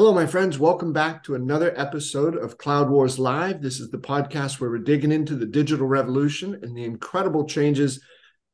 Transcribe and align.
Hello, 0.00 0.14
my 0.14 0.24
friends. 0.24 0.58
Welcome 0.58 0.94
back 0.94 1.22
to 1.24 1.34
another 1.34 1.78
episode 1.78 2.34
of 2.34 2.56
Cloud 2.56 2.88
Wars 2.88 3.18
Live. 3.18 3.60
This 3.60 3.80
is 3.80 3.90
the 3.90 3.98
podcast 3.98 4.58
where 4.58 4.70
we're 4.70 4.78
digging 4.78 5.12
into 5.12 5.36
the 5.36 5.44
digital 5.44 5.86
revolution 5.86 6.58
and 6.62 6.74
the 6.74 6.84
incredible 6.84 7.44
changes 7.44 8.02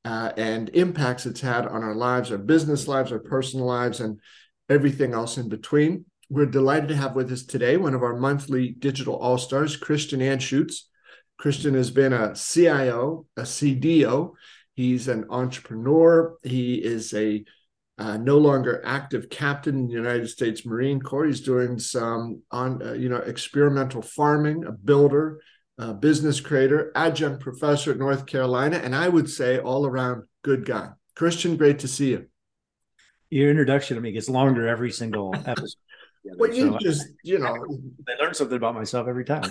uh, 0.04 0.32
and 0.36 0.70
impacts 0.70 1.24
it's 1.24 1.40
had 1.40 1.64
on 1.64 1.84
our 1.84 1.94
lives, 1.94 2.32
our 2.32 2.38
business 2.38 2.88
lives, 2.88 3.12
our 3.12 3.20
personal 3.20 3.64
lives, 3.64 4.00
and 4.00 4.18
everything 4.68 5.14
else 5.14 5.38
in 5.38 5.48
between. 5.48 6.04
We're 6.28 6.46
delighted 6.46 6.88
to 6.88 6.96
have 6.96 7.14
with 7.14 7.30
us 7.30 7.44
today 7.44 7.76
one 7.76 7.94
of 7.94 8.02
our 8.02 8.16
monthly 8.16 8.70
digital 8.70 9.14
all 9.14 9.38
stars, 9.38 9.76
Christian 9.76 10.18
Anschuetz. 10.18 10.80
Christian 11.38 11.74
has 11.74 11.92
been 11.92 12.12
a 12.12 12.34
CIO, 12.34 13.26
a 13.36 13.42
CDO. 13.42 14.32
He's 14.74 15.06
an 15.06 15.26
entrepreneur. 15.30 16.38
He 16.42 16.74
is 16.74 17.14
a 17.14 17.44
uh, 17.98 18.16
no 18.16 18.36
longer 18.36 18.82
active 18.84 19.30
captain 19.30 19.76
in 19.76 19.86
the 19.86 19.94
United 19.94 20.28
States 20.28 20.66
Marine 20.66 21.00
Corps. 21.00 21.26
He's 21.26 21.40
doing 21.40 21.78
some 21.78 22.42
on 22.50 22.82
uh, 22.86 22.92
you 22.92 23.08
know 23.08 23.16
experimental 23.16 24.02
farming, 24.02 24.64
a 24.64 24.72
builder, 24.72 25.40
a 25.78 25.94
business 25.94 26.40
creator, 26.40 26.92
adjunct 26.94 27.40
professor 27.40 27.92
at 27.92 27.98
North 27.98 28.26
Carolina, 28.26 28.76
and 28.76 28.94
I 28.94 29.08
would 29.08 29.30
say 29.30 29.58
all 29.58 29.86
around 29.86 30.24
good 30.42 30.66
guy. 30.66 30.90
Christian, 31.14 31.56
great 31.56 31.78
to 31.80 31.88
see 31.88 32.10
you. 32.10 32.26
Your 33.30 33.50
introduction 33.50 33.96
to 33.96 34.00
me 34.00 34.12
gets 34.12 34.28
longer 34.28 34.68
every 34.68 34.90
single 34.90 35.34
episode. 35.46 35.78
well, 36.36 36.52
you 36.52 36.72
so 36.72 36.78
just 36.78 37.06
you 37.24 37.38
know, 37.38 37.54
I 38.08 38.22
learn 38.22 38.34
something 38.34 38.56
about 38.56 38.74
myself 38.74 39.08
every 39.08 39.24
time. 39.24 39.50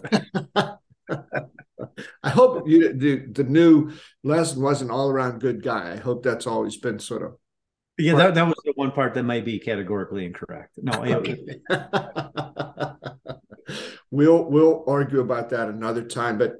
I 2.24 2.30
hope 2.30 2.68
you, 2.68 2.94
the 2.94 3.26
the 3.32 3.44
new 3.44 3.92
lesson 4.24 4.62
wasn't 4.62 4.92
all 4.92 5.10
around 5.10 5.42
good 5.42 5.64
guy. 5.64 5.94
I 5.94 5.98
hope 5.98 6.24
that's 6.24 6.48
always 6.48 6.78
been 6.78 7.00
sort 7.00 7.24
of 7.24 7.38
yeah, 7.98 8.16
that, 8.16 8.36
that 8.36 8.46
was 8.46 8.56
the 8.64 8.74
one 8.76 8.92
part 8.92 9.14
that 9.14 9.24
might 9.24 9.46
be 9.46 9.60
categorically 9.60 10.26
incorrect. 10.26 10.78
No, 10.82 11.04
okay. 11.04 11.38
we'll 14.12 14.44
we'll 14.46 14.84
argue 14.88 15.22
about 15.22 15.50
that 15.50 15.70
another 15.70 16.04
time. 16.04 16.38
But 16.38 16.56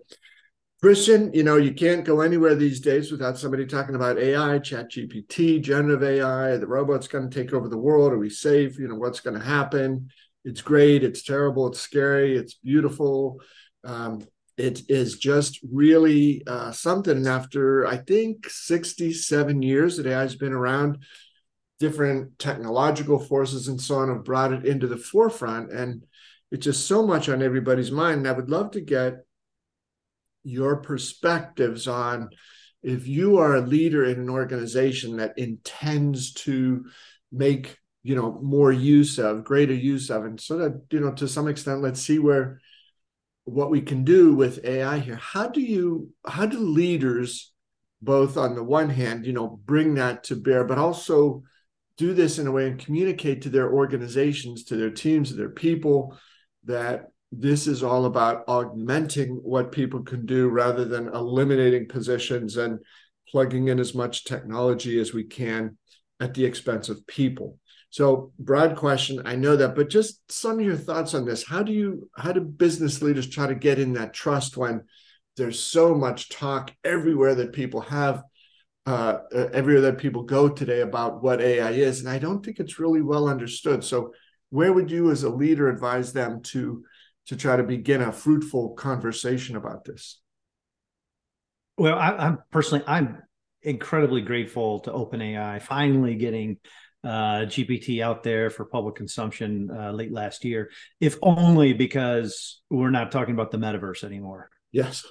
Christian, 0.82 1.34
you 1.34 1.44
know, 1.44 1.58
you 1.58 1.74
can't 1.74 2.06
go 2.06 2.22
anywhere 2.22 2.56
these 2.56 2.80
days 2.80 3.12
without 3.12 3.38
somebody 3.38 3.66
talking 3.66 3.96
about 3.96 4.20
AI, 4.20 4.60
Chat 4.60 4.92
GPT, 4.92 5.62
generative 5.62 6.04
AI. 6.04 6.58
The 6.58 6.68
robot's 6.68 7.08
going 7.08 7.30
to 7.30 7.44
take 7.44 7.54
over 7.54 7.68
the 7.68 7.78
world. 7.78 8.14
Are 8.14 8.20
we 8.20 8.30
safe? 8.30 8.78
You 8.78 8.88
know, 8.88 8.96
what's 8.96 9.20
going 9.20 9.40
to 9.40 9.46
happen? 9.46 10.10
It's 10.44 10.62
great. 10.62 11.04
It's 11.04 11.24
terrible. 11.24 11.68
It's 11.68 11.80
scary. 11.80 12.38
It's 12.38 12.54
beautiful. 12.54 13.42
Um, 13.84 14.22
it 14.58 14.90
is 14.90 15.18
just 15.18 15.60
really 15.70 16.44
uh, 16.48 16.72
something. 16.72 17.28
after 17.28 17.86
I 17.88 17.98
think 17.98 18.50
67 18.50 19.62
years 19.62 19.98
that 19.98 20.06
AI 20.06 20.22
has 20.22 20.36
been 20.36 20.54
around, 20.54 21.00
different 21.80 22.40
technological 22.40 23.20
forces 23.20 23.68
and 23.68 23.80
so 23.82 23.96
on 23.96 24.10
have 24.10 24.24
brought 24.24 24.54
it 24.54 24.66
into 24.66 24.88
the 24.88 24.98
forefront. 24.98 25.72
And 25.72 26.06
it's 26.52 26.64
just 26.64 26.88
so 26.88 27.06
much 27.06 27.28
on 27.28 27.42
everybody's 27.42 27.92
mind. 27.92 28.20
And 28.20 28.28
I 28.28 28.32
would 28.32 28.50
love 28.50 28.72
to 28.72 28.82
get 28.82 29.26
your 30.44 30.78
perspectives 30.78 31.88
on 31.88 32.30
if 32.84 33.08
you 33.08 33.38
are 33.38 33.56
a 33.56 33.62
leader 33.62 34.06
in 34.06 34.20
an 34.20 34.30
organization 34.30 35.18
that 35.18 35.38
intends 35.38 36.34
to 36.34 36.86
make 37.32 37.78
you 38.04 38.16
know 38.16 38.40
more 38.44 38.72
use 38.72 39.18
of 39.18 39.44
greater 39.44 39.74
use 39.74 40.12
of 40.12 40.24
and 40.24 40.40
so 40.40 40.58
that 40.58 40.80
you 40.92 41.00
know 41.00 41.12
to 41.12 41.28
some 41.28 41.48
extent 41.48 41.82
let's 41.82 42.00
see 42.00 42.20
where 42.20 42.62
what 43.46 43.72
we 43.72 43.82
can 43.82 44.04
do 44.04 44.36
with 44.36 44.64
ai 44.64 45.00
here 45.00 45.16
how 45.16 45.48
do 45.48 45.60
you 45.60 46.10
how 46.28 46.46
do 46.46 46.60
leaders 46.60 47.52
both 48.04 48.38
on 48.38 48.54
the 48.54 48.64
one 48.64 48.92
hand 48.92 49.26
you 49.26 49.34
know 49.34 49.60
bring 49.66 49.96
that 49.96 50.24
to 50.24 50.36
bear 50.36 50.64
but 50.64 50.78
also 50.78 51.42
do 51.98 52.14
this 52.14 52.40
in 52.40 52.48
a 52.48 52.52
way 52.52 52.68
and 52.68 52.84
communicate 52.84 53.42
to 53.44 53.50
their 53.50 53.72
organizations, 53.72 54.66
to 54.66 54.76
their 54.76 54.90
teams, 54.90 55.30
to 55.30 55.36
their 55.36 55.50
people 55.50 56.18
that 56.66 57.08
this 57.32 57.68
is 57.68 57.84
all 57.84 58.06
about 58.06 58.44
augmenting 58.48 59.40
what 59.44 59.72
people 59.72 60.02
can 60.04 60.26
do 60.26 60.48
rather 60.48 60.86
than 60.86 61.08
eliminating 61.08 61.88
positions 61.88 62.58
and 62.58 62.80
plugging 63.30 63.68
in 63.68 63.80
as 63.80 63.94
much 63.94 64.26
technology 64.26 65.00
as 65.00 65.14
we 65.14 65.24
can 65.24 65.78
at 66.20 66.34
the 66.34 66.46
expense 66.46 66.90
of 66.90 67.06
people. 67.08 67.60
So, 67.90 68.34
broad 68.40 68.76
question, 68.76 69.22
I 69.26 69.36
know 69.36 69.56
that, 69.56 69.76
but 69.76 69.90
just 69.90 70.30
some 70.30 70.60
of 70.60 70.66
your 70.66 70.76
thoughts 70.76 71.14
on 71.14 71.26
this. 71.26 71.46
How 71.48 71.64
do 71.64 71.72
you 71.72 72.10
how 72.18 72.34
do 72.34 72.42
business 72.42 73.02
leaders 73.02 73.30
try 73.30 73.48
to 73.48 73.56
get 73.56 73.80
in 73.80 73.94
that 73.94 74.14
trust 74.14 74.58
when 74.58 74.84
there's 75.38 75.60
so 75.60 75.96
much 75.96 76.30
talk 76.30 76.72
everywhere 76.84 77.36
that 77.36 77.54
people 77.54 77.82
have 77.82 78.24
uh, 78.86 79.20
uh, 79.34 79.50
everywhere 79.52 79.82
that 79.82 79.98
people 79.98 80.24
go 80.24 80.48
today 80.48 80.82
about 80.82 81.24
what 81.24 81.42
AI 81.42 81.72
is, 81.72 82.02
and 82.02 82.10
I 82.10 82.20
don't 82.20 82.46
think 82.46 82.60
it's 82.60 82.80
really 82.80 83.02
well 83.02 83.28
understood. 83.28 83.84
So, 83.84 84.14
where 84.50 84.72
would 84.72 84.92
you, 84.92 85.10
as 85.12 85.24
a 85.24 85.30
leader, 85.30 85.70
advise 85.70 86.14
them 86.14 86.42
to 86.44 86.84
to 87.28 87.36
try 87.36 87.56
to 87.56 87.64
begin 87.64 88.02
a 88.02 88.12
fruitful 88.12 88.76
conversation 88.76 89.56
about 89.56 89.86
this? 89.86 90.22
Well, 91.78 91.98
I, 91.98 92.28
am 92.28 92.40
personally, 92.52 92.84
I'm 92.88 93.24
incredibly 93.64 94.22
grateful 94.22 94.82
to 94.82 94.92
OpenAI 94.92 95.62
finally 95.62 96.16
getting 96.16 96.58
uh, 97.04 97.46
GPT 97.46 98.02
out 98.02 98.24
there 98.24 98.50
for 98.50 98.66
public 98.66 98.96
consumption 98.96 99.70
uh, 99.72 99.92
late 99.92 100.12
last 100.12 100.46
year, 100.46 100.70
if 101.00 101.18
only 101.22 101.74
because 101.74 102.62
we're 102.70 102.92
not 102.92 103.12
talking 103.12 103.34
about 103.34 103.52
the 103.52 103.58
metaverse 103.58 104.04
anymore. 104.04 104.50
Yes. 104.72 105.06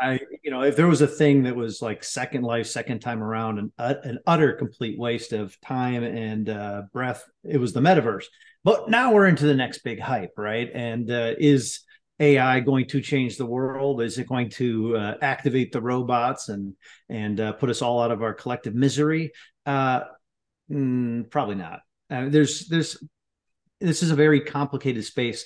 I, 0.00 0.20
you 0.42 0.50
know, 0.50 0.62
if 0.62 0.76
there 0.76 0.86
was 0.86 1.02
a 1.02 1.06
thing 1.06 1.44
that 1.44 1.54
was 1.54 1.82
like 1.82 2.02
Second 2.04 2.42
Life, 2.42 2.66
second 2.66 3.00
time 3.00 3.22
around, 3.22 3.58
an 3.58 3.72
an 3.78 4.18
utter 4.26 4.52
complete 4.52 4.98
waste 4.98 5.32
of 5.32 5.60
time 5.60 6.02
and 6.02 6.48
uh, 6.48 6.82
breath, 6.92 7.24
it 7.44 7.58
was 7.58 7.72
the 7.72 7.80
metaverse. 7.80 8.24
But 8.64 8.88
now 8.88 9.12
we're 9.12 9.26
into 9.26 9.46
the 9.46 9.54
next 9.54 9.78
big 9.78 10.00
hype, 10.00 10.32
right? 10.36 10.70
And 10.72 11.10
uh, 11.10 11.34
is 11.38 11.80
AI 12.20 12.60
going 12.60 12.86
to 12.88 13.00
change 13.00 13.36
the 13.36 13.46
world? 13.46 14.02
Is 14.02 14.18
it 14.18 14.28
going 14.28 14.50
to 14.50 14.96
uh, 14.96 15.14
activate 15.22 15.72
the 15.72 15.80
robots 15.80 16.48
and 16.48 16.74
and 17.08 17.40
uh, 17.40 17.52
put 17.52 17.70
us 17.70 17.82
all 17.82 18.00
out 18.00 18.10
of 18.10 18.22
our 18.22 18.34
collective 18.34 18.74
misery? 18.74 19.32
Uh, 19.66 20.02
mm, 20.70 21.28
probably 21.30 21.56
not. 21.56 21.80
Uh, 22.10 22.28
there's 22.28 22.66
there's 22.68 23.02
this 23.80 24.02
is 24.02 24.10
a 24.10 24.16
very 24.16 24.40
complicated 24.40 25.04
space, 25.04 25.44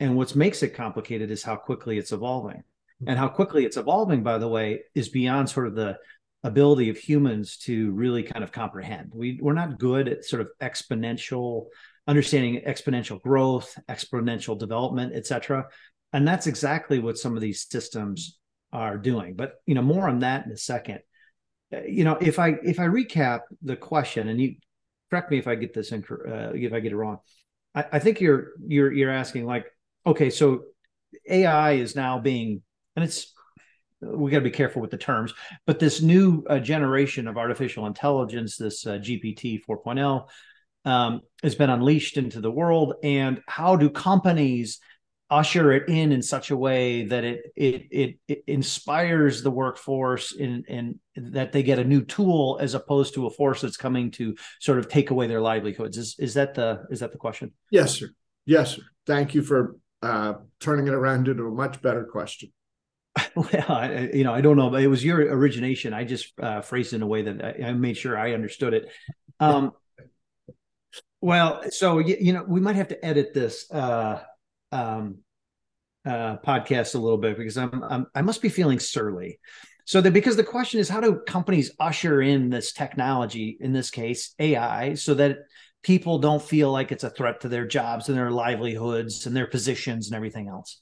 and 0.00 0.16
what 0.16 0.34
makes 0.36 0.62
it 0.62 0.74
complicated 0.74 1.30
is 1.30 1.42
how 1.42 1.56
quickly 1.56 1.98
it's 1.98 2.12
evolving 2.12 2.62
and 3.06 3.18
how 3.18 3.28
quickly 3.28 3.64
it's 3.64 3.76
evolving 3.76 4.22
by 4.22 4.38
the 4.38 4.48
way 4.48 4.80
is 4.94 5.08
beyond 5.08 5.48
sort 5.48 5.66
of 5.66 5.74
the 5.74 5.96
ability 6.44 6.90
of 6.90 6.96
humans 6.96 7.56
to 7.56 7.92
really 7.92 8.22
kind 8.22 8.42
of 8.42 8.50
comprehend. 8.50 9.12
We 9.14 9.38
we're 9.40 9.52
not 9.52 9.78
good 9.78 10.08
at 10.08 10.24
sort 10.24 10.42
of 10.42 10.48
exponential 10.60 11.66
understanding 12.08 12.62
exponential 12.66 13.20
growth 13.22 13.78
exponential 13.88 14.58
development 14.58 15.14
etc 15.14 15.66
and 16.12 16.26
that's 16.26 16.48
exactly 16.48 16.98
what 16.98 17.16
some 17.16 17.36
of 17.36 17.40
these 17.40 17.66
systems 17.70 18.38
are 18.72 18.98
doing. 18.98 19.34
But 19.34 19.54
you 19.66 19.74
know 19.74 19.82
more 19.82 20.08
on 20.08 20.20
that 20.20 20.46
in 20.46 20.52
a 20.52 20.56
second. 20.56 21.00
Uh, 21.72 21.82
you 21.82 22.04
know 22.04 22.18
if 22.20 22.38
i 22.38 22.48
if 22.62 22.78
i 22.78 22.86
recap 22.86 23.40
the 23.62 23.76
question 23.76 24.28
and 24.28 24.40
you 24.40 24.56
correct 25.10 25.30
me 25.30 25.38
if 25.38 25.46
i 25.46 25.54
get 25.54 25.72
this 25.72 25.92
in 25.92 26.04
uh, 26.10 26.52
if 26.54 26.72
i 26.72 26.80
get 26.80 26.92
it 26.92 26.96
wrong. 26.96 27.18
I, 27.74 27.84
I 27.92 27.98
think 27.98 28.20
you're 28.20 28.48
you're 28.66 28.92
you're 28.92 29.10
asking 29.10 29.46
like 29.46 29.66
okay 30.06 30.30
so 30.30 30.64
ai 31.28 31.72
is 31.72 31.94
now 31.94 32.18
being 32.18 32.62
and 32.96 33.04
it's 33.04 33.32
we 34.02 34.30
got 34.30 34.38
to 34.38 34.44
be 34.44 34.50
careful 34.50 34.82
with 34.82 34.90
the 34.90 34.98
terms, 34.98 35.32
but 35.66 35.78
this 35.78 36.02
new 36.02 36.44
uh, 36.48 36.58
generation 36.58 37.28
of 37.28 37.38
artificial 37.38 37.86
intelligence, 37.86 38.56
this 38.56 38.86
uh, 38.86 38.94
GPT 38.94 39.60
4.0, 39.68 40.28
um, 40.84 41.20
has 41.42 41.54
been 41.54 41.70
unleashed 41.70 42.16
into 42.16 42.40
the 42.40 42.50
world. 42.50 42.94
And 43.04 43.40
how 43.46 43.76
do 43.76 43.88
companies 43.88 44.80
usher 45.30 45.72
it 45.72 45.88
in 45.88 46.12
in 46.12 46.20
such 46.20 46.50
a 46.50 46.56
way 46.56 47.06
that 47.06 47.24
it 47.24 47.40
it 47.56 47.86
it, 47.90 48.18
it 48.28 48.44
inspires 48.46 49.42
the 49.42 49.50
workforce 49.50 50.32
in 50.32 50.62
in 50.68 51.00
that 51.16 51.52
they 51.52 51.62
get 51.62 51.78
a 51.78 51.84
new 51.84 52.04
tool 52.04 52.58
as 52.60 52.74
opposed 52.74 53.14
to 53.14 53.26
a 53.26 53.30
force 53.30 53.62
that's 53.62 53.78
coming 53.78 54.10
to 54.10 54.34
sort 54.60 54.78
of 54.78 54.88
take 54.88 55.10
away 55.10 55.26
their 55.26 55.40
livelihoods? 55.40 55.96
Is 55.96 56.16
is 56.18 56.34
that 56.34 56.54
the 56.54 56.84
is 56.90 57.00
that 57.00 57.12
the 57.12 57.18
question? 57.18 57.52
Yes, 57.70 57.98
sir. 57.98 58.10
Yes, 58.44 58.74
sir. 58.74 58.82
Thank 59.06 59.34
you 59.34 59.42
for 59.42 59.76
uh, 60.02 60.34
turning 60.60 60.88
it 60.88 60.94
around 60.94 61.28
into 61.28 61.46
a 61.46 61.50
much 61.50 61.80
better 61.80 62.04
question. 62.04 62.52
well, 63.36 63.66
I, 63.68 64.10
you 64.14 64.24
know, 64.24 64.32
I 64.32 64.40
don't 64.40 64.56
know, 64.56 64.70
but 64.70 64.82
it 64.82 64.86
was 64.86 65.04
your 65.04 65.18
origination. 65.20 65.92
I 65.92 66.04
just 66.04 66.32
uh, 66.40 66.60
phrased 66.62 66.92
it 66.92 66.96
in 66.96 67.02
a 67.02 67.06
way 67.06 67.22
that 67.22 67.44
I, 67.44 67.68
I 67.68 67.72
made 67.72 67.96
sure 67.96 68.18
I 68.18 68.32
understood 68.32 68.74
it. 68.74 68.90
Um, 69.40 69.72
well, 71.20 71.70
so 71.70 71.98
you, 71.98 72.16
you, 72.20 72.32
know, 72.32 72.44
we 72.46 72.60
might 72.60 72.76
have 72.76 72.88
to 72.88 73.04
edit 73.04 73.34
this 73.34 73.70
uh, 73.70 74.20
um, 74.70 75.18
uh, 76.04 76.36
podcast 76.38 76.94
a 76.94 76.98
little 76.98 77.18
bit 77.18 77.36
because 77.36 77.56
I'm, 77.56 77.82
I'm 77.84 78.06
I 78.14 78.22
must 78.22 78.42
be 78.42 78.48
feeling 78.48 78.80
surly. 78.80 79.38
So 79.84 80.00
that 80.00 80.12
because 80.12 80.36
the 80.36 80.44
question 80.44 80.80
is, 80.80 80.88
how 80.88 81.00
do 81.00 81.20
companies 81.26 81.72
usher 81.78 82.22
in 82.22 82.50
this 82.50 82.72
technology, 82.72 83.56
in 83.60 83.72
this 83.72 83.90
case 83.90 84.34
AI, 84.38 84.94
so 84.94 85.14
that 85.14 85.38
people 85.82 86.18
don't 86.18 86.42
feel 86.42 86.70
like 86.70 86.92
it's 86.92 87.04
a 87.04 87.10
threat 87.10 87.40
to 87.40 87.48
their 87.48 87.66
jobs 87.66 88.08
and 88.08 88.16
their 88.16 88.30
livelihoods 88.30 89.26
and 89.26 89.36
their 89.36 89.48
positions 89.48 90.08
and 90.08 90.16
everything 90.16 90.48
else? 90.48 90.80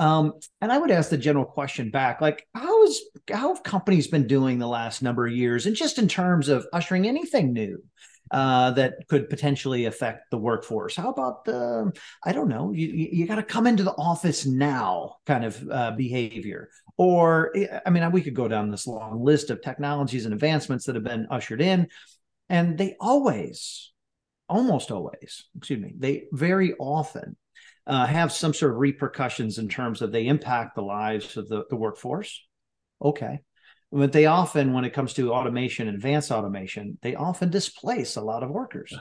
Um, 0.00 0.32
and 0.60 0.72
I 0.72 0.78
would 0.78 0.90
ask 0.90 1.10
the 1.10 1.18
general 1.18 1.44
question 1.44 1.90
back, 1.90 2.20
like, 2.20 2.46
how 2.54 2.82
is 2.84 3.00
how 3.30 3.54
have 3.54 3.62
companies 3.62 4.08
been 4.08 4.26
doing 4.26 4.58
the 4.58 4.66
last 4.66 5.02
number 5.02 5.26
of 5.26 5.32
years, 5.32 5.66
and 5.66 5.76
just 5.76 5.98
in 5.98 6.08
terms 6.08 6.48
of 6.48 6.66
ushering 6.72 7.06
anything 7.06 7.52
new? 7.52 7.80
uh, 8.30 8.70
that 8.72 9.06
could 9.08 9.28
potentially 9.28 9.86
affect 9.86 10.30
the 10.30 10.38
workforce? 10.38 10.96
How 10.96 11.10
about 11.10 11.44
the, 11.44 11.92
I 12.24 12.32
don't 12.32 12.48
know, 12.48 12.72
you, 12.72 12.86
you 12.86 13.26
got 13.26 13.36
to 13.36 13.42
come 13.42 13.66
into 13.66 13.82
the 13.82 13.92
office 13.92 14.46
now 14.46 15.16
kind 15.26 15.44
of 15.44 15.68
uh, 15.70 15.90
behavior? 15.92 16.70
Or, 16.96 17.52
I 17.84 17.90
mean, 17.90 18.10
we 18.12 18.22
could 18.22 18.34
go 18.34 18.46
down 18.46 18.70
this 18.70 18.86
long 18.86 19.24
list 19.24 19.50
of 19.50 19.62
technologies 19.62 20.26
and 20.26 20.34
advancements 20.34 20.84
that 20.86 20.94
have 20.94 21.04
been 21.04 21.26
ushered 21.30 21.60
in, 21.60 21.88
and 22.48 22.78
they 22.78 22.96
always, 23.00 23.92
almost 24.48 24.90
always, 24.90 25.44
excuse 25.56 25.80
me, 25.80 25.94
they 25.98 26.24
very 26.32 26.74
often 26.78 27.36
uh, 27.90 28.06
have 28.06 28.30
some 28.30 28.54
sort 28.54 28.70
of 28.70 28.78
repercussions 28.78 29.58
in 29.58 29.68
terms 29.68 30.00
of 30.00 30.12
they 30.12 30.28
impact 30.28 30.76
the 30.76 30.82
lives 30.82 31.36
of 31.36 31.48
the, 31.48 31.64
the 31.70 31.76
workforce. 31.76 32.46
Okay. 33.02 33.40
But 33.90 34.12
they 34.12 34.26
often, 34.26 34.72
when 34.72 34.84
it 34.84 34.92
comes 34.92 35.12
to 35.14 35.32
automation, 35.32 35.88
advanced 35.88 36.30
automation, 36.30 36.98
they 37.02 37.16
often 37.16 37.50
displace 37.50 38.14
a 38.14 38.20
lot 38.20 38.44
of 38.44 38.50
workers. 38.50 38.96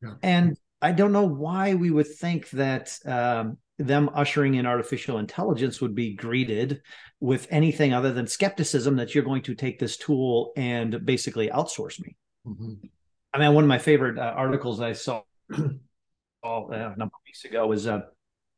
Yeah. 0.00 0.14
And 0.22 0.56
I 0.80 0.92
don't 0.92 1.10
know 1.10 1.26
why 1.26 1.74
we 1.74 1.90
would 1.90 2.06
think 2.06 2.48
that 2.50 2.96
um, 3.04 3.58
them 3.76 4.08
ushering 4.14 4.54
in 4.54 4.66
artificial 4.66 5.18
intelligence 5.18 5.80
would 5.80 5.96
be 5.96 6.14
greeted 6.14 6.82
with 7.18 7.48
anything 7.50 7.92
other 7.92 8.12
than 8.12 8.28
skepticism 8.28 8.94
that 8.96 9.16
you're 9.16 9.24
going 9.24 9.42
to 9.42 9.56
take 9.56 9.80
this 9.80 9.96
tool 9.96 10.52
and 10.56 11.04
basically 11.04 11.48
outsource 11.48 12.00
me. 12.00 12.16
Mm-hmm. 12.46 12.86
I 13.34 13.38
mean, 13.40 13.52
one 13.52 13.64
of 13.64 13.68
my 13.68 13.78
favorite 13.78 14.16
uh, 14.16 14.32
articles 14.36 14.80
I 14.80 14.92
saw 14.92 15.22
uh, 16.44 16.66
a 16.68 16.96
number 16.96 17.04
of 17.04 17.20
weeks 17.26 17.44
ago 17.44 17.72
is 17.72 17.86
uh, 17.86 18.00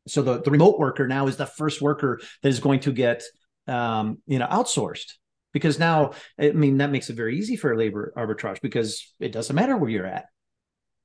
so 0.07 0.23
the, 0.23 0.41
the 0.43 0.51
remote 0.51 0.79
worker 0.79 1.07
now 1.07 1.27
is 1.27 1.37
the 1.37 1.47
first 1.47 1.81
worker 1.81 2.21
that 2.43 2.49
is 2.49 2.61
going 2.61 2.81
to 2.81 2.93
get 2.93 3.23
um, 3.67 4.19
you 4.27 4.39
know 4.39 4.47
outsourced 4.47 5.15
because 5.53 5.79
now 5.79 6.13
I 6.39 6.51
mean 6.51 6.79
that 6.79 6.91
makes 6.91 7.11
it 7.11 7.17
very 7.17 7.39
easy 7.39 7.57
for 7.57 7.77
labor 7.77 8.13
arbitrage 8.17 8.61
because 8.61 9.13
it 9.21 9.33
doesn't 9.33 9.55
matter 9.55 9.77
where 9.77 9.91
you're 9.91 10.07
at. 10.07 10.27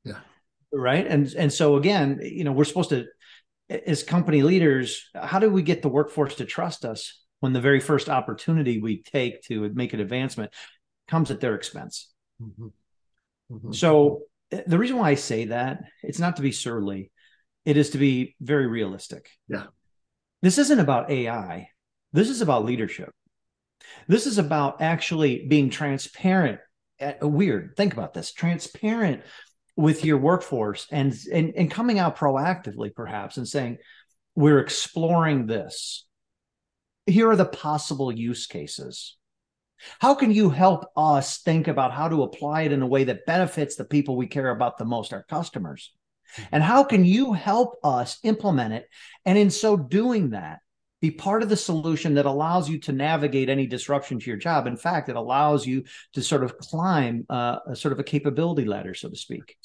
Yeah. 0.03 0.19
Right. 0.71 1.05
And 1.05 1.31
and 1.37 1.51
so 1.51 1.75
again, 1.77 2.19
you 2.23 2.43
know, 2.43 2.51
we're 2.51 2.65
supposed 2.65 2.89
to 2.89 3.05
as 3.69 4.03
company 4.03 4.43
leaders, 4.43 5.09
how 5.15 5.39
do 5.39 5.49
we 5.49 5.61
get 5.61 5.81
the 5.81 5.89
workforce 5.89 6.35
to 6.35 6.45
trust 6.45 6.85
us 6.85 7.21
when 7.39 7.53
the 7.53 7.61
very 7.61 7.79
first 7.79 8.09
opportunity 8.09 8.79
we 8.79 9.01
take 9.01 9.41
to 9.43 9.69
make 9.73 9.93
an 9.93 9.99
advancement 9.99 10.51
comes 11.07 11.31
at 11.31 11.39
their 11.39 11.55
expense? 11.55 12.11
Mm-hmm. 12.41 12.67
Mm-hmm. 13.51 13.71
So 13.71 14.23
the 14.67 14.77
reason 14.77 14.97
why 14.97 15.11
I 15.11 15.15
say 15.15 15.45
that 15.45 15.83
it's 16.01 16.19
not 16.19 16.35
to 16.38 16.41
be 16.41 16.51
surly, 16.51 17.11
it 17.65 17.77
is 17.77 17.91
to 17.91 17.97
be 17.97 18.35
very 18.41 18.67
realistic. 18.67 19.29
Yeah. 19.47 19.65
This 20.41 20.57
isn't 20.57 20.79
about 20.79 21.09
AI. 21.09 21.69
This 22.11 22.29
is 22.29 22.41
about 22.41 22.65
leadership. 22.65 23.11
This 24.07 24.27
is 24.27 24.38
about 24.38 24.81
actually 24.81 25.45
being 25.47 25.69
transparent. 25.69 26.59
Uh, 27.01 27.13
weird. 27.21 27.75
Think 27.77 27.94
about 27.94 28.13
this. 28.13 28.33
Transparent 28.33 29.23
with 29.75 30.05
your 30.05 30.17
workforce 30.17 30.85
and, 30.91 31.15
and 31.31 31.53
and 31.56 31.71
coming 31.71 31.97
out 31.97 32.17
proactively 32.17 32.94
perhaps 32.94 33.38
and 33.38 33.47
saying 33.47 33.77
we're 34.35 34.59
exploring 34.59 35.47
this. 35.47 36.06
Here 37.06 37.29
are 37.29 37.35
the 37.35 37.45
possible 37.45 38.11
use 38.11 38.47
cases. 38.47 39.17
How 40.00 40.15
can 40.15 40.31
you 40.31 40.50
help 40.50 40.85
us 40.95 41.39
think 41.39 41.68
about 41.68 41.94
how 41.94 42.07
to 42.07 42.24
apply 42.24 42.63
it 42.63 42.71
in 42.71 42.81
a 42.81 42.88
way 42.88 43.03
that 43.06 43.25
benefits 43.25 43.75
the 43.75 43.85
people 43.85 44.15
we 44.15 44.27
care 44.27 44.50
about 44.50 44.77
the 44.77 44.85
most, 44.85 45.13
our 45.13 45.24
customers? 45.24 45.94
And 46.51 46.63
how 46.63 46.83
can 46.83 47.06
you 47.06 47.33
help 47.33 47.75
us 47.83 48.18
implement 48.24 48.74
it? 48.74 48.88
And 49.25 49.38
in 49.38 49.50
so 49.50 49.77
doing 49.77 50.31
that, 50.31 50.59
be 51.03 51.12
part 51.12 51.44
of 51.44 51.50
the 51.50 51.57
solution 51.57 52.13
that 52.13 52.25
allows 52.25 52.69
you 52.69 52.80
to 52.80 52.94
navigate 52.94 53.50
any 53.50 53.68
disruption 53.68 54.19
to 54.19 54.30
your 54.30 54.38
job. 54.38 54.68
In 54.68 54.77
fact, 54.77 55.09
it 55.09 55.18
allows 55.18 55.68
you 55.68 55.83
to 56.13 56.21
sort 56.21 56.45
of 56.45 56.57
climb 56.57 57.25
uh, 57.30 57.59
a 57.68 57.75
sort 57.75 57.91
of 57.91 58.00
a 58.00 58.03
capability 58.03 58.63
ladder, 58.63 58.94
so 58.94 59.09
to 59.09 59.15
speak. 59.18 59.57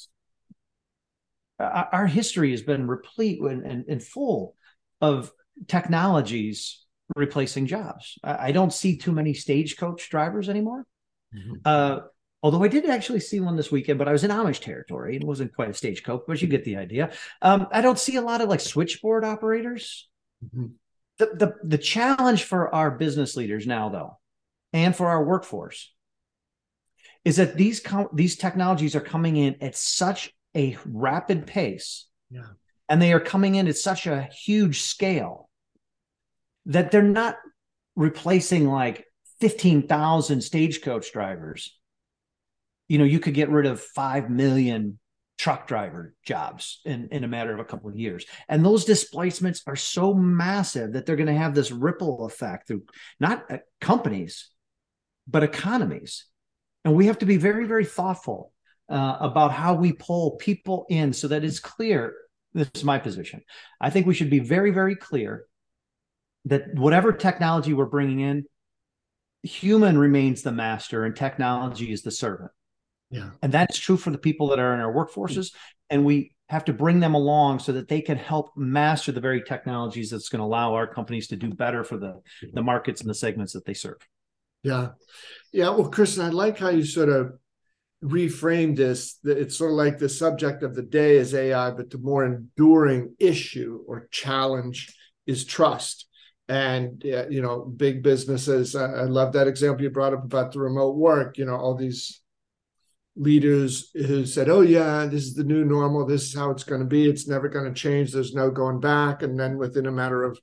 Our, 1.60 2.06
history 2.06 2.50
has 2.50 2.62
been 2.62 2.88
replete 2.88 3.40
and, 3.40 3.64
and, 3.64 3.84
and 3.88 4.02
full 4.02 4.56
of 5.00 5.32
technologies 5.66 6.84
replacing 7.16 7.66
jobs. 7.66 8.18
I, 8.22 8.48
I 8.48 8.52
don't 8.52 8.72
see 8.72 8.96
too 8.96 9.12
many 9.12 9.34
stagecoach 9.34 10.08
drivers 10.10 10.48
anymore. 10.48 10.86
Mm-hmm. 11.34 11.54
Uh, 11.64 12.00
although 12.42 12.62
I 12.62 12.68
did 12.68 12.86
actually 12.86 13.20
see 13.20 13.40
one 13.40 13.56
this 13.56 13.70
weekend, 13.70 13.98
but 13.98 14.08
I 14.08 14.12
was 14.12 14.24
in 14.24 14.30
Amish 14.30 14.60
territory. 14.60 15.16
It 15.16 15.24
wasn't 15.24 15.54
quite 15.54 15.70
a 15.70 15.74
stagecoach, 15.74 16.22
but 16.26 16.40
you 16.40 16.48
get 16.48 16.64
the 16.64 16.76
idea. 16.76 17.12
Um, 17.42 17.66
I 17.70 17.80
don't 17.80 17.98
see 17.98 18.16
a 18.16 18.22
lot 18.22 18.40
of 18.40 18.48
like 18.48 18.60
switchboard 18.60 19.24
operators. 19.24 20.08
Mm-hmm. 20.44 20.66
The, 21.18 21.26
the 21.34 21.54
the 21.64 21.78
challenge 21.78 22.44
for 22.44 22.72
our 22.72 22.92
business 22.92 23.36
leaders 23.36 23.66
now, 23.66 23.88
though, 23.88 24.18
and 24.72 24.94
for 24.94 25.08
our 25.08 25.24
workforce, 25.24 25.92
is 27.24 27.36
that 27.36 27.56
these 27.56 27.80
com- 27.80 28.10
these 28.12 28.36
technologies 28.36 28.94
are 28.94 29.00
coming 29.00 29.36
in 29.36 29.56
at 29.60 29.74
such 29.74 30.32
a 30.56 30.76
rapid 30.86 31.48
pace, 31.48 32.06
yeah. 32.30 32.46
and 32.88 33.02
they 33.02 33.12
are 33.12 33.20
coming 33.20 33.56
in 33.56 33.66
at 33.66 33.76
such 33.76 34.06
a 34.06 34.28
huge 34.32 34.82
scale 34.82 35.47
that 36.66 36.90
they're 36.90 37.02
not 37.02 37.36
replacing 37.96 38.68
like 38.68 39.04
15,000 39.40 40.40
stagecoach 40.40 41.12
drivers. 41.12 41.76
You 42.88 42.98
know, 42.98 43.04
you 43.04 43.20
could 43.20 43.34
get 43.34 43.50
rid 43.50 43.66
of 43.66 43.80
5 43.80 44.30
million 44.30 44.98
truck 45.38 45.68
driver 45.68 46.14
jobs 46.24 46.80
in, 46.84 47.08
in 47.12 47.22
a 47.22 47.28
matter 47.28 47.52
of 47.52 47.60
a 47.60 47.64
couple 47.64 47.88
of 47.88 47.96
years. 47.96 48.26
And 48.48 48.64
those 48.64 48.84
displacements 48.84 49.62
are 49.66 49.76
so 49.76 50.12
massive 50.12 50.92
that 50.92 51.06
they're 51.06 51.16
going 51.16 51.28
to 51.28 51.34
have 51.34 51.54
this 51.54 51.70
ripple 51.70 52.24
effect 52.26 52.66
through 52.66 52.84
not 53.20 53.50
uh, 53.50 53.58
companies, 53.80 54.50
but 55.28 55.44
economies. 55.44 56.24
And 56.84 56.94
we 56.94 57.06
have 57.06 57.18
to 57.18 57.26
be 57.26 57.36
very, 57.36 57.66
very 57.66 57.84
thoughtful 57.84 58.52
uh, 58.88 59.18
about 59.20 59.52
how 59.52 59.74
we 59.74 59.92
pull 59.92 60.32
people 60.36 60.86
in 60.88 61.12
so 61.12 61.28
that 61.28 61.44
it's 61.44 61.60
clear. 61.60 62.14
This 62.54 62.70
is 62.74 62.84
my 62.84 62.98
position. 62.98 63.42
I 63.80 63.90
think 63.90 64.06
we 64.06 64.14
should 64.14 64.30
be 64.30 64.40
very, 64.40 64.70
very 64.70 64.96
clear 64.96 65.44
that 66.44 66.74
whatever 66.74 67.12
technology 67.12 67.74
we're 67.74 67.86
bringing 67.86 68.20
in, 68.20 68.44
human 69.42 69.98
remains 69.98 70.42
the 70.42 70.52
master 70.52 71.04
and 71.04 71.14
technology 71.14 71.92
is 71.92 72.02
the 72.02 72.10
servant. 72.10 72.50
Yeah. 73.10 73.30
And 73.42 73.52
that's 73.52 73.78
true 73.78 73.96
for 73.96 74.10
the 74.10 74.18
people 74.18 74.48
that 74.48 74.58
are 74.58 74.74
in 74.74 74.80
our 74.80 74.92
workforces. 74.92 75.52
And 75.88 76.04
we 76.04 76.34
have 76.48 76.64
to 76.66 76.72
bring 76.72 77.00
them 77.00 77.14
along 77.14 77.58
so 77.58 77.72
that 77.72 77.88
they 77.88 78.00
can 78.00 78.18
help 78.18 78.50
master 78.56 79.12
the 79.12 79.20
very 79.20 79.42
technologies 79.42 80.10
that's 80.10 80.28
going 80.28 80.40
to 80.40 80.44
allow 80.44 80.74
our 80.74 80.86
companies 80.86 81.28
to 81.28 81.36
do 81.36 81.48
better 81.50 81.84
for 81.84 81.98
the, 81.98 82.20
the 82.52 82.62
markets 82.62 83.00
and 83.00 83.08
the 83.08 83.14
segments 83.14 83.52
that 83.52 83.64
they 83.64 83.74
serve. 83.74 83.98
Yeah. 84.62 84.88
Yeah. 85.52 85.70
Well, 85.70 85.88
Christian, 85.88 86.24
I 86.24 86.30
like 86.30 86.58
how 86.58 86.70
you 86.70 86.84
sort 86.84 87.08
of 87.08 87.32
reframed 88.02 88.76
this. 88.76 89.18
It's 89.24 89.56
sort 89.56 89.70
of 89.70 89.76
like 89.76 89.98
the 89.98 90.08
subject 90.08 90.62
of 90.62 90.74
the 90.74 90.82
day 90.82 91.16
is 91.16 91.34
AI, 91.34 91.70
but 91.70 91.90
the 91.90 91.98
more 91.98 92.24
enduring 92.24 93.14
issue 93.18 93.82
or 93.86 94.08
challenge 94.10 94.94
is 95.26 95.44
trust 95.44 96.07
and 96.48 97.04
uh, 97.04 97.28
you 97.28 97.42
know 97.42 97.60
big 97.60 98.02
businesses 98.02 98.74
I, 98.74 98.84
I 98.84 99.02
love 99.02 99.32
that 99.34 99.48
example 99.48 99.82
you 99.82 99.90
brought 99.90 100.14
up 100.14 100.24
about 100.24 100.52
the 100.52 100.60
remote 100.60 100.96
work 100.96 101.38
you 101.38 101.44
know 101.44 101.56
all 101.56 101.74
these 101.74 102.20
leaders 103.18 103.90
who 103.94 104.24
said 104.24 104.48
oh 104.48 104.60
yeah 104.60 105.04
this 105.04 105.24
is 105.24 105.34
the 105.34 105.44
new 105.44 105.64
normal 105.64 106.06
this 106.06 106.22
is 106.22 106.34
how 106.34 106.50
it's 106.50 106.62
going 106.62 106.80
to 106.80 106.86
be 106.86 107.08
it's 107.08 107.26
never 107.26 107.48
going 107.48 107.64
to 107.64 107.78
change 107.78 108.12
there's 108.12 108.34
no 108.34 108.50
going 108.50 108.80
back. 108.80 109.22
And 109.22 109.38
then 109.38 109.58
within 109.58 109.86
a 109.86 109.92
matter 109.92 110.22
of 110.22 110.38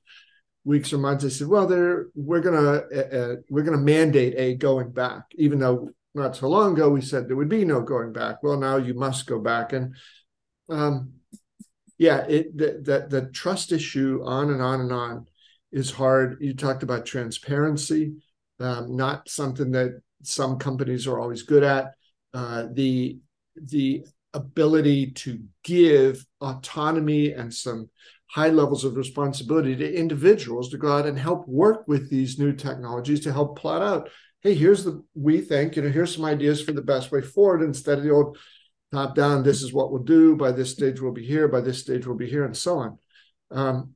weeks 0.64 0.92
or 0.92 0.98
months 0.98 1.24
they 1.24 1.30
said 1.30 1.48
well 1.48 1.66
we're 2.14 2.40
going 2.40 2.62
to 2.62 2.70
uh, 2.70 3.16
uh, 3.18 3.36
we're 3.48 3.62
going 3.62 3.78
to 3.78 3.84
mandate 3.84 4.34
a 4.36 4.54
going 4.54 4.90
back. 4.90 5.22
Even 5.36 5.58
though 5.58 5.90
not 6.14 6.36
so 6.36 6.48
long 6.48 6.74
ago 6.74 6.90
we 6.90 7.00
said 7.00 7.28
there 7.28 7.36
would 7.36 7.48
be 7.48 7.64
no 7.64 7.80
going 7.80 8.12
back. 8.12 8.42
Well 8.42 8.58
now 8.58 8.76
you 8.76 8.94
must 8.94 9.26
go 9.26 9.40
back. 9.40 9.72
And 9.72 9.94
um 10.68 11.12
yeah 11.96 12.26
it 12.26 12.56
the, 12.56 12.80
the, 12.82 13.06
the 13.08 13.30
trust 13.30 13.72
issue 13.72 14.20
on 14.22 14.50
and 14.50 14.60
on 14.60 14.80
and 14.82 14.92
on 14.92 15.26
is 15.76 15.90
hard. 15.90 16.38
You 16.40 16.54
talked 16.54 16.82
about 16.82 17.04
transparency, 17.04 18.14
um, 18.60 18.96
not 18.96 19.28
something 19.28 19.70
that 19.72 20.00
some 20.22 20.58
companies 20.58 21.06
are 21.06 21.20
always 21.20 21.42
good 21.42 21.62
at. 21.62 21.92
Uh, 22.32 22.66
the 22.72 23.18
the 23.54 24.04
ability 24.32 25.12
to 25.12 25.38
give 25.64 26.24
autonomy 26.40 27.32
and 27.32 27.52
some 27.52 27.88
high 28.30 28.48
levels 28.48 28.84
of 28.84 28.96
responsibility 28.96 29.76
to 29.76 29.94
individuals 29.94 30.70
to 30.70 30.78
go 30.78 30.92
out 30.92 31.06
and 31.06 31.18
help 31.18 31.46
work 31.46 31.86
with 31.86 32.10
these 32.10 32.38
new 32.38 32.52
technologies 32.52 33.20
to 33.20 33.32
help 33.32 33.58
plot 33.58 33.80
out 33.80 34.10
hey 34.42 34.52
here's 34.52 34.84
the 34.84 35.02
we 35.14 35.40
think 35.40 35.74
you 35.74 35.82
know 35.82 35.88
here's 35.88 36.14
some 36.14 36.24
ideas 36.24 36.60
for 36.60 36.72
the 36.72 36.82
best 36.82 37.10
way 37.10 37.22
forward 37.22 37.62
instead 37.62 37.96
of 37.96 38.04
the 38.04 38.10
old 38.10 38.36
top 38.92 39.14
down 39.14 39.42
this 39.42 39.62
is 39.62 39.72
what 39.72 39.90
we'll 39.90 40.02
do 40.02 40.36
by 40.36 40.52
this 40.52 40.72
stage 40.72 41.00
we'll 41.00 41.12
be 41.12 41.24
here 41.24 41.48
by 41.48 41.60
this 41.60 41.80
stage 41.80 42.06
we'll 42.06 42.16
be 42.16 42.28
here 42.28 42.44
and 42.44 42.56
so 42.56 42.78
on 42.78 42.98
um, 43.52 43.95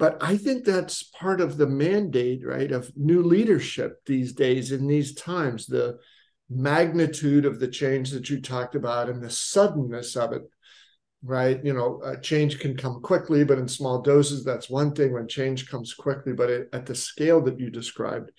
but 0.00 0.16
I 0.22 0.38
think 0.38 0.64
that's 0.64 1.02
part 1.02 1.42
of 1.42 1.58
the 1.58 1.66
mandate, 1.66 2.40
right, 2.42 2.72
of 2.72 2.90
new 2.96 3.22
leadership 3.22 4.02
these 4.06 4.32
days 4.32 4.72
in 4.72 4.86
these 4.86 5.14
times, 5.14 5.66
the 5.66 5.98
magnitude 6.48 7.44
of 7.44 7.60
the 7.60 7.68
change 7.68 8.10
that 8.12 8.30
you 8.30 8.40
talked 8.40 8.74
about 8.74 9.10
and 9.10 9.22
the 9.22 9.28
suddenness 9.28 10.16
of 10.16 10.32
it, 10.32 10.40
right? 11.22 11.62
You 11.62 11.74
know, 11.74 12.00
uh, 12.02 12.16
change 12.16 12.60
can 12.60 12.78
come 12.78 13.02
quickly, 13.02 13.44
but 13.44 13.58
in 13.58 13.68
small 13.68 14.00
doses, 14.00 14.42
that's 14.42 14.70
one 14.70 14.94
thing 14.94 15.12
when 15.12 15.28
change 15.28 15.68
comes 15.68 15.92
quickly, 15.92 16.32
but 16.32 16.48
it, 16.48 16.70
at 16.72 16.86
the 16.86 16.94
scale 16.94 17.42
that 17.42 17.60
you 17.60 17.68
described, 17.68 18.30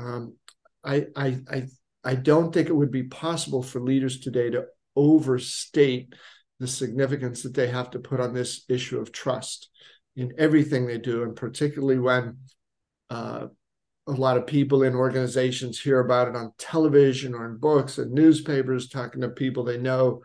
um, 0.00 0.36
I, 0.82 1.04
I, 1.14 1.38
I, 1.50 1.66
I 2.02 2.14
don't 2.14 2.50
think 2.50 2.70
it 2.70 2.76
would 2.76 2.90
be 2.90 3.02
possible 3.02 3.62
for 3.62 3.82
leaders 3.82 4.20
today 4.20 4.48
to 4.48 4.64
overstate 4.96 6.14
the 6.60 6.66
significance 6.66 7.42
that 7.42 7.52
they 7.52 7.68
have 7.68 7.90
to 7.90 7.98
put 7.98 8.20
on 8.20 8.32
this 8.32 8.64
issue 8.70 8.98
of 8.98 9.12
trust 9.12 9.68
in 10.18 10.32
everything 10.36 10.84
they 10.84 10.98
do, 10.98 11.22
and 11.22 11.36
particularly 11.36 11.98
when 11.98 12.36
uh, 13.08 13.46
a 14.08 14.12
lot 14.12 14.36
of 14.36 14.48
people 14.48 14.82
in 14.82 14.94
organizations 14.94 15.80
hear 15.80 16.00
about 16.00 16.26
it 16.26 16.34
on 16.34 16.52
television 16.58 17.34
or 17.34 17.46
in 17.46 17.56
books 17.56 17.98
and 17.98 18.10
newspapers, 18.10 18.88
talking 18.88 19.20
to 19.20 19.28
people 19.28 19.62
they 19.62 19.78
know. 19.78 20.22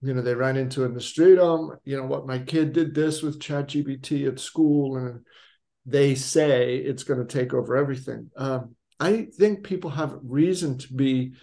You 0.00 0.14
know, 0.14 0.22
they 0.22 0.34
run 0.34 0.56
into 0.56 0.84
in 0.84 0.92
the 0.92 1.00
street. 1.00 1.38
Um, 1.38 1.76
you 1.84 1.96
know 1.96 2.06
what, 2.06 2.26
my 2.26 2.40
kid 2.40 2.72
did 2.72 2.94
this 2.94 3.22
with 3.22 3.40
ChatGPT 3.40 4.26
at 4.26 4.40
school, 4.40 4.96
and 4.96 5.24
they 5.86 6.16
say 6.16 6.76
it's 6.76 7.04
going 7.04 7.24
to 7.24 7.38
take 7.38 7.54
over 7.54 7.76
everything. 7.76 8.30
Um, 8.36 8.74
I 8.98 9.28
think 9.38 9.62
people 9.62 9.90
have 9.90 10.18
reason 10.22 10.78
to 10.78 10.92
be 10.92 11.34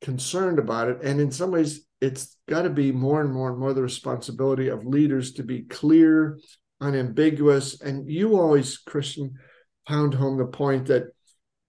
concerned 0.00 0.60
about 0.60 0.88
it, 0.88 1.02
and 1.02 1.20
in 1.20 1.32
some 1.32 1.50
ways, 1.50 1.84
it's 2.00 2.36
got 2.48 2.62
to 2.62 2.70
be 2.70 2.92
more 2.92 3.20
and 3.20 3.32
more 3.32 3.50
and 3.50 3.58
more 3.58 3.72
the 3.72 3.82
responsibility 3.82 4.68
of 4.68 4.84
leaders 4.84 5.34
to 5.34 5.44
be 5.44 5.62
clear, 5.62 6.38
unambiguous. 6.82 7.80
And 7.80 8.10
you 8.10 8.38
always, 8.38 8.78
Christian, 8.78 9.38
pound 9.86 10.14
home 10.14 10.36
the 10.36 10.46
point 10.46 10.86
that 10.86 11.04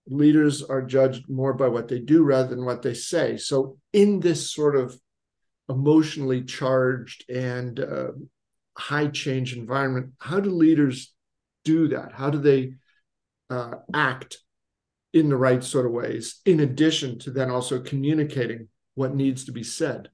leaders 0.08 0.64
are 0.64 0.82
judged 0.82 1.30
more 1.30 1.54
by 1.54 1.68
what 1.68 1.88
they 1.88 2.00
do 2.00 2.24
rather 2.24 2.50
than 2.50 2.66
what 2.66 2.82
they 2.82 2.94
say. 2.94 3.38
So, 3.38 3.78
in 3.94 4.20
this 4.20 4.52
sort 4.52 4.76
of 4.76 5.00
emotionally 5.70 6.44
charged 6.44 7.30
and 7.30 7.80
uh, 7.80 8.12
high 8.78 9.08
change 9.08 9.56
environment, 9.56 10.14
how 10.20 10.40
do 10.40 10.50
leaders 10.50 11.14
do 11.64 11.90
that? 11.90 12.12
How 12.14 12.30
do 12.30 12.40
they 12.40 12.74
uh, 13.50 13.76
act 13.94 14.40
in 15.14 15.30
the 15.30 15.38
right 15.38 15.64
sort 15.64 15.86
of 15.86 15.92
ways, 15.92 16.42
in 16.46 16.60
addition 16.60 17.20
to 17.20 17.32
then 17.32 17.52
also 17.52 17.80
communicating 17.80 18.68
what 18.96 19.16
needs 19.16 19.46
to 19.46 19.52
be 19.52 19.64
said? 19.64 20.10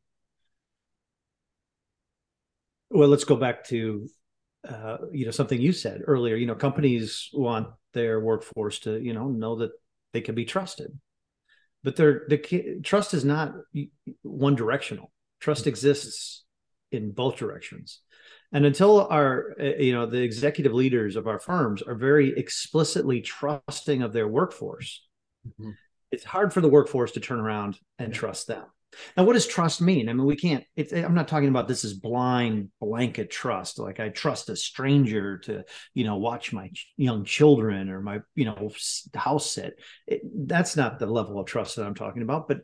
Well, 2.91 3.07
let's 3.07 3.23
go 3.23 3.35
back 3.35 3.65
to 3.65 4.09
uh, 4.67 4.97
you 5.11 5.25
know 5.25 5.31
something 5.31 5.59
you 5.59 5.71
said 5.71 6.01
earlier. 6.05 6.35
You 6.35 6.45
know, 6.45 6.55
companies 6.55 7.29
want 7.33 7.67
their 7.93 8.19
workforce 8.19 8.79
to 8.79 8.99
you 8.99 9.13
know 9.13 9.29
know 9.29 9.57
that 9.57 9.71
they 10.13 10.21
can 10.21 10.35
be 10.35 10.45
trusted, 10.45 10.97
but 11.83 11.95
their 11.95 12.25
the 12.27 12.79
trust 12.83 13.13
is 13.13 13.25
not 13.25 13.53
one 14.23 14.55
directional. 14.55 15.11
Trust 15.39 15.67
exists 15.67 16.43
in 16.91 17.11
both 17.11 17.37
directions. 17.37 18.01
And 18.51 18.65
until 18.65 19.07
our, 19.07 19.55
uh, 19.59 19.77
you 19.77 19.93
know, 19.93 20.07
the 20.07 20.21
executive 20.21 20.73
leaders 20.73 21.15
of 21.15 21.27
our 21.27 21.39
firms 21.39 21.81
are 21.81 21.95
very 21.95 22.37
explicitly 22.37 23.21
trusting 23.21 24.01
of 24.01 24.11
their 24.11 24.27
workforce, 24.27 25.05
mm-hmm. 25.47 25.71
it's 26.11 26.23
hard 26.23 26.51
for 26.51 26.61
the 26.61 26.67
workforce 26.67 27.11
to 27.11 27.19
turn 27.19 27.39
around 27.39 27.77
and 27.99 28.13
trust 28.13 28.47
them. 28.47 28.65
Now, 29.15 29.23
what 29.23 29.33
does 29.33 29.47
trust 29.47 29.81
mean? 29.81 30.09
I 30.09 30.13
mean, 30.13 30.25
we 30.25 30.35
can't, 30.35 30.63
I'm 30.93 31.13
not 31.13 31.27
talking 31.27 31.49
about 31.49 31.67
this 31.67 31.85
as 31.85 31.93
blind 31.93 32.69
blanket 32.79 33.29
trust. 33.29 33.79
Like 33.79 33.99
I 33.99 34.09
trust 34.09 34.49
a 34.49 34.55
stranger 34.55 35.37
to, 35.39 35.63
you 35.93 36.03
know, 36.03 36.17
watch 36.17 36.51
my 36.53 36.71
young 36.97 37.23
children 37.23 37.89
or 37.89 38.01
my, 38.01 38.19
you 38.35 38.45
know, 38.45 38.71
house 39.15 39.51
sit. 39.51 39.79
It, 40.07 40.21
that's 40.47 40.75
not 40.75 40.99
the 40.99 41.05
level 41.05 41.39
of 41.39 41.45
trust 41.45 41.75
that 41.75 41.85
I'm 41.85 41.95
talking 41.95 42.23
about. 42.23 42.47
But 42.47 42.61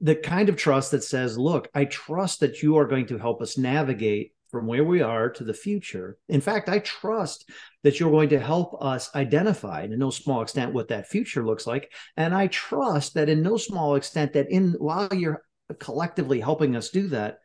the 0.00 0.14
kind 0.14 0.48
of 0.48 0.56
trust 0.56 0.92
that 0.92 1.04
says, 1.04 1.36
look, 1.36 1.68
I 1.74 1.84
trust 1.86 2.40
that 2.40 2.62
you 2.62 2.76
are 2.78 2.86
going 2.86 3.06
to 3.06 3.18
help 3.18 3.42
us 3.42 3.58
navigate 3.58 4.32
from 4.50 4.66
where 4.66 4.84
we 4.84 5.02
are 5.02 5.28
to 5.28 5.44
the 5.44 5.52
future. 5.52 6.16
In 6.28 6.40
fact, 6.40 6.68
I 6.68 6.78
trust 6.78 7.50
that 7.82 8.00
you're 8.00 8.10
going 8.10 8.30
to 8.30 8.40
help 8.40 8.82
us 8.82 9.14
identify 9.14 9.82
in 9.82 9.98
no 9.98 10.10
small 10.10 10.40
extent 10.40 10.72
what 10.72 10.88
that 10.88 11.08
future 11.08 11.44
looks 11.44 11.66
like. 11.66 11.92
And 12.16 12.34
I 12.34 12.46
trust 12.46 13.14
that 13.14 13.28
in 13.28 13.42
no 13.42 13.56
small 13.56 13.96
extent 13.96 14.32
that 14.32 14.50
in 14.50 14.74
while 14.78 15.12
you're 15.12 15.42
collectively 15.78 16.40
helping 16.40 16.76
us 16.76 16.90
do 16.90 17.08
that, 17.08 17.38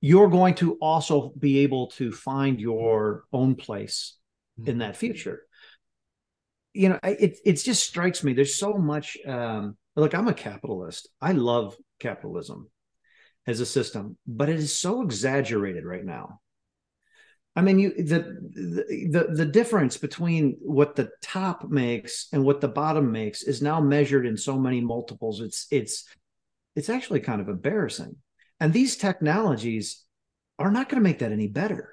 you're 0.00 0.28
going 0.28 0.54
to 0.56 0.74
also 0.74 1.32
be 1.38 1.58
able 1.58 1.88
to 1.88 2.12
find 2.12 2.60
your 2.60 3.24
own 3.32 3.54
place 3.54 4.16
mm-hmm. 4.60 4.70
in 4.70 4.78
that 4.78 4.96
future. 4.96 5.42
You 6.72 6.90
know, 6.90 6.98
it 7.02 7.38
it 7.44 7.54
just 7.54 7.86
strikes 7.86 8.22
me. 8.22 8.34
There's 8.34 8.54
so 8.54 8.74
much. 8.74 9.16
Um, 9.26 9.76
look, 9.94 10.14
I'm 10.14 10.28
a 10.28 10.34
capitalist. 10.34 11.08
I 11.20 11.32
love 11.32 11.74
capitalism 11.98 12.70
as 13.46 13.60
a 13.60 13.66
system, 13.66 14.18
but 14.26 14.48
it 14.48 14.56
is 14.56 14.78
so 14.78 15.02
exaggerated 15.02 15.84
right 15.84 16.04
now. 16.04 16.40
I 17.54 17.62
mean, 17.62 17.78
you 17.78 17.94
the, 17.94 18.38
the 18.52 19.08
the 19.10 19.34
the 19.34 19.46
difference 19.46 19.96
between 19.96 20.58
what 20.60 20.94
the 20.94 21.10
top 21.22 21.70
makes 21.70 22.28
and 22.30 22.44
what 22.44 22.60
the 22.60 22.68
bottom 22.68 23.10
makes 23.10 23.42
is 23.42 23.62
now 23.62 23.80
measured 23.80 24.26
in 24.26 24.36
so 24.36 24.58
many 24.58 24.82
multiples. 24.82 25.40
It's 25.40 25.66
it's 25.70 26.04
it's 26.76 26.90
actually 26.90 27.20
kind 27.20 27.40
of 27.40 27.48
embarrassing. 27.48 28.16
And 28.60 28.72
these 28.72 28.96
technologies 28.96 30.04
are 30.58 30.70
not 30.70 30.88
going 30.88 31.02
to 31.02 31.08
make 31.08 31.18
that 31.18 31.32
any 31.32 31.48
better. 31.48 31.92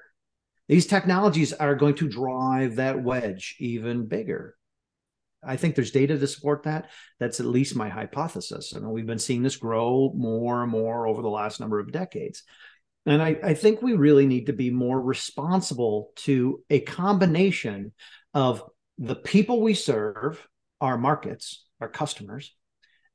These 0.68 0.86
technologies 0.86 1.52
are 1.52 1.74
going 1.74 1.96
to 1.96 2.08
drive 2.08 2.76
that 2.76 3.02
wedge 3.02 3.56
even 3.58 4.06
bigger. 4.06 4.56
I 5.46 5.56
think 5.56 5.74
there's 5.74 5.90
data 5.90 6.18
to 6.18 6.26
support 6.26 6.62
that. 6.62 6.90
That's 7.20 7.40
at 7.40 7.46
least 7.46 7.76
my 7.76 7.90
hypothesis. 7.90 8.72
I 8.72 8.76
and 8.76 8.86
mean, 8.86 8.94
we've 8.94 9.06
been 9.06 9.18
seeing 9.18 9.42
this 9.42 9.56
grow 9.56 10.12
more 10.16 10.62
and 10.62 10.70
more 10.70 11.06
over 11.06 11.20
the 11.20 11.28
last 11.28 11.60
number 11.60 11.80
of 11.80 11.92
decades. 11.92 12.42
And 13.04 13.22
I, 13.22 13.36
I, 13.42 13.52
think 13.52 13.82
we 13.82 13.92
really 13.92 14.24
need 14.24 14.46
to 14.46 14.54
be 14.54 14.70
more 14.70 14.98
responsible 14.98 16.12
to 16.16 16.62
a 16.70 16.80
combination 16.80 17.92
of 18.32 18.62
the 18.96 19.14
people 19.14 19.60
we 19.60 19.74
serve, 19.74 20.46
our 20.80 20.96
markets, 20.96 21.66
our 21.82 21.88
customers, 21.88 22.54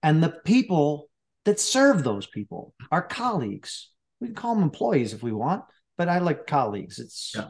and 0.03 0.21
the 0.21 0.35
people 0.45 1.08
that 1.49 1.59
serve 1.59 2.03
those 2.03 2.27
people, 2.27 2.75
our 2.91 3.01
colleagues. 3.01 3.89
We 4.21 4.27
can 4.27 4.35
call 4.35 4.53
them 4.53 4.63
employees 4.63 5.13
if 5.13 5.23
we 5.23 5.31
want, 5.31 5.63
but 5.97 6.07
I 6.07 6.19
like 6.19 6.45
colleagues. 6.45 6.99
It's 6.99 7.33
yeah. 7.35 7.49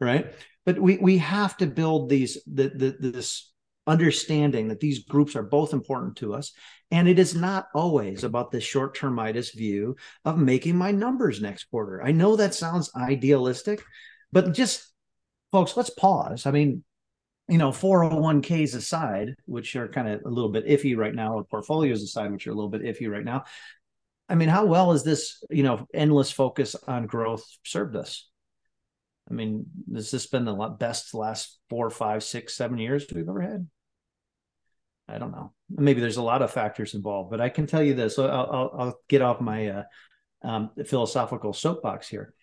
Right? 0.00 0.32
But 0.64 0.78
we 0.78 0.96
we 0.98 1.18
have 1.18 1.56
to 1.56 1.66
build 1.66 2.08
these 2.08 2.38
the, 2.46 2.68
the 2.68 2.96
this 3.00 3.52
understanding 3.88 4.68
that 4.68 4.78
these 4.78 5.00
groups 5.06 5.34
are 5.34 5.42
both 5.42 5.72
important 5.72 6.16
to 6.16 6.34
us 6.34 6.52
and 6.92 7.08
it 7.08 7.18
is 7.18 7.34
not 7.34 7.66
always 7.74 8.22
about 8.22 8.52
this 8.52 8.62
short-termitis 8.62 9.52
view 9.56 9.96
of 10.24 10.38
making 10.38 10.76
my 10.76 10.92
numbers 10.92 11.40
next 11.40 11.64
quarter 11.64 12.00
i 12.04 12.12
know 12.12 12.36
that 12.36 12.54
sounds 12.54 12.92
idealistic 12.94 13.82
but 14.30 14.54
just 14.54 14.92
folks 15.50 15.76
let's 15.76 15.90
pause 15.90 16.46
i 16.46 16.52
mean 16.52 16.84
you 17.48 17.58
know 17.58 17.70
401ks 17.70 18.74
aside 18.74 19.34
which 19.46 19.74
are 19.76 19.88
kind 19.88 20.08
of 20.08 20.22
a 20.24 20.28
little 20.28 20.50
bit 20.50 20.66
iffy 20.66 20.96
right 20.96 21.14
now 21.14 21.34
or 21.34 21.44
portfolios 21.44 22.02
aside 22.02 22.30
which 22.30 22.46
are 22.46 22.50
a 22.50 22.54
little 22.54 22.70
bit 22.70 22.82
iffy 22.82 23.10
right 23.10 23.24
now 23.24 23.44
i 24.28 24.34
mean 24.34 24.48
how 24.48 24.64
well 24.64 24.92
has 24.92 25.04
this 25.04 25.42
you 25.50 25.62
know 25.62 25.86
endless 25.92 26.30
focus 26.30 26.74
on 26.86 27.06
growth 27.06 27.44
served 27.64 27.96
us? 27.96 28.28
I 29.30 29.34
mean 29.34 29.66
has 29.94 30.10
this 30.10 30.26
been 30.26 30.44
the 30.44 30.54
best 30.78 31.14
last 31.14 31.58
four 31.70 31.90
five 31.90 32.22
six 32.22 32.54
seven 32.56 32.78
years 32.78 33.06
we've 33.12 33.28
ever 33.28 33.40
had? 33.40 33.68
I 35.08 35.18
don't 35.18 35.32
know. 35.32 35.52
Maybe 35.68 36.00
there's 36.00 36.16
a 36.16 36.22
lot 36.22 36.42
of 36.42 36.50
factors 36.50 36.94
involved 36.94 37.30
but 37.30 37.40
i 37.40 37.48
can 37.48 37.66
tell 37.66 37.82
you 37.82 37.94
this 37.94 38.18
i'll, 38.18 38.30
I'll, 38.30 38.74
I'll 38.78 38.98
get 39.08 39.22
off 39.22 39.40
my 39.40 39.68
uh, 39.68 39.82
um, 40.44 40.70
philosophical 40.86 41.52
soapbox 41.52 42.08
here. 42.08 42.34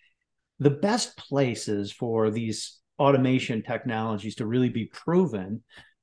The 0.58 0.70
best 0.70 1.16
places 1.16 1.92
for 1.92 2.30
these 2.30 2.79
automation 3.00 3.62
technologies 3.62 4.36
to 4.36 4.46
really 4.46 4.68
be 4.68 4.84
proven, 4.84 5.62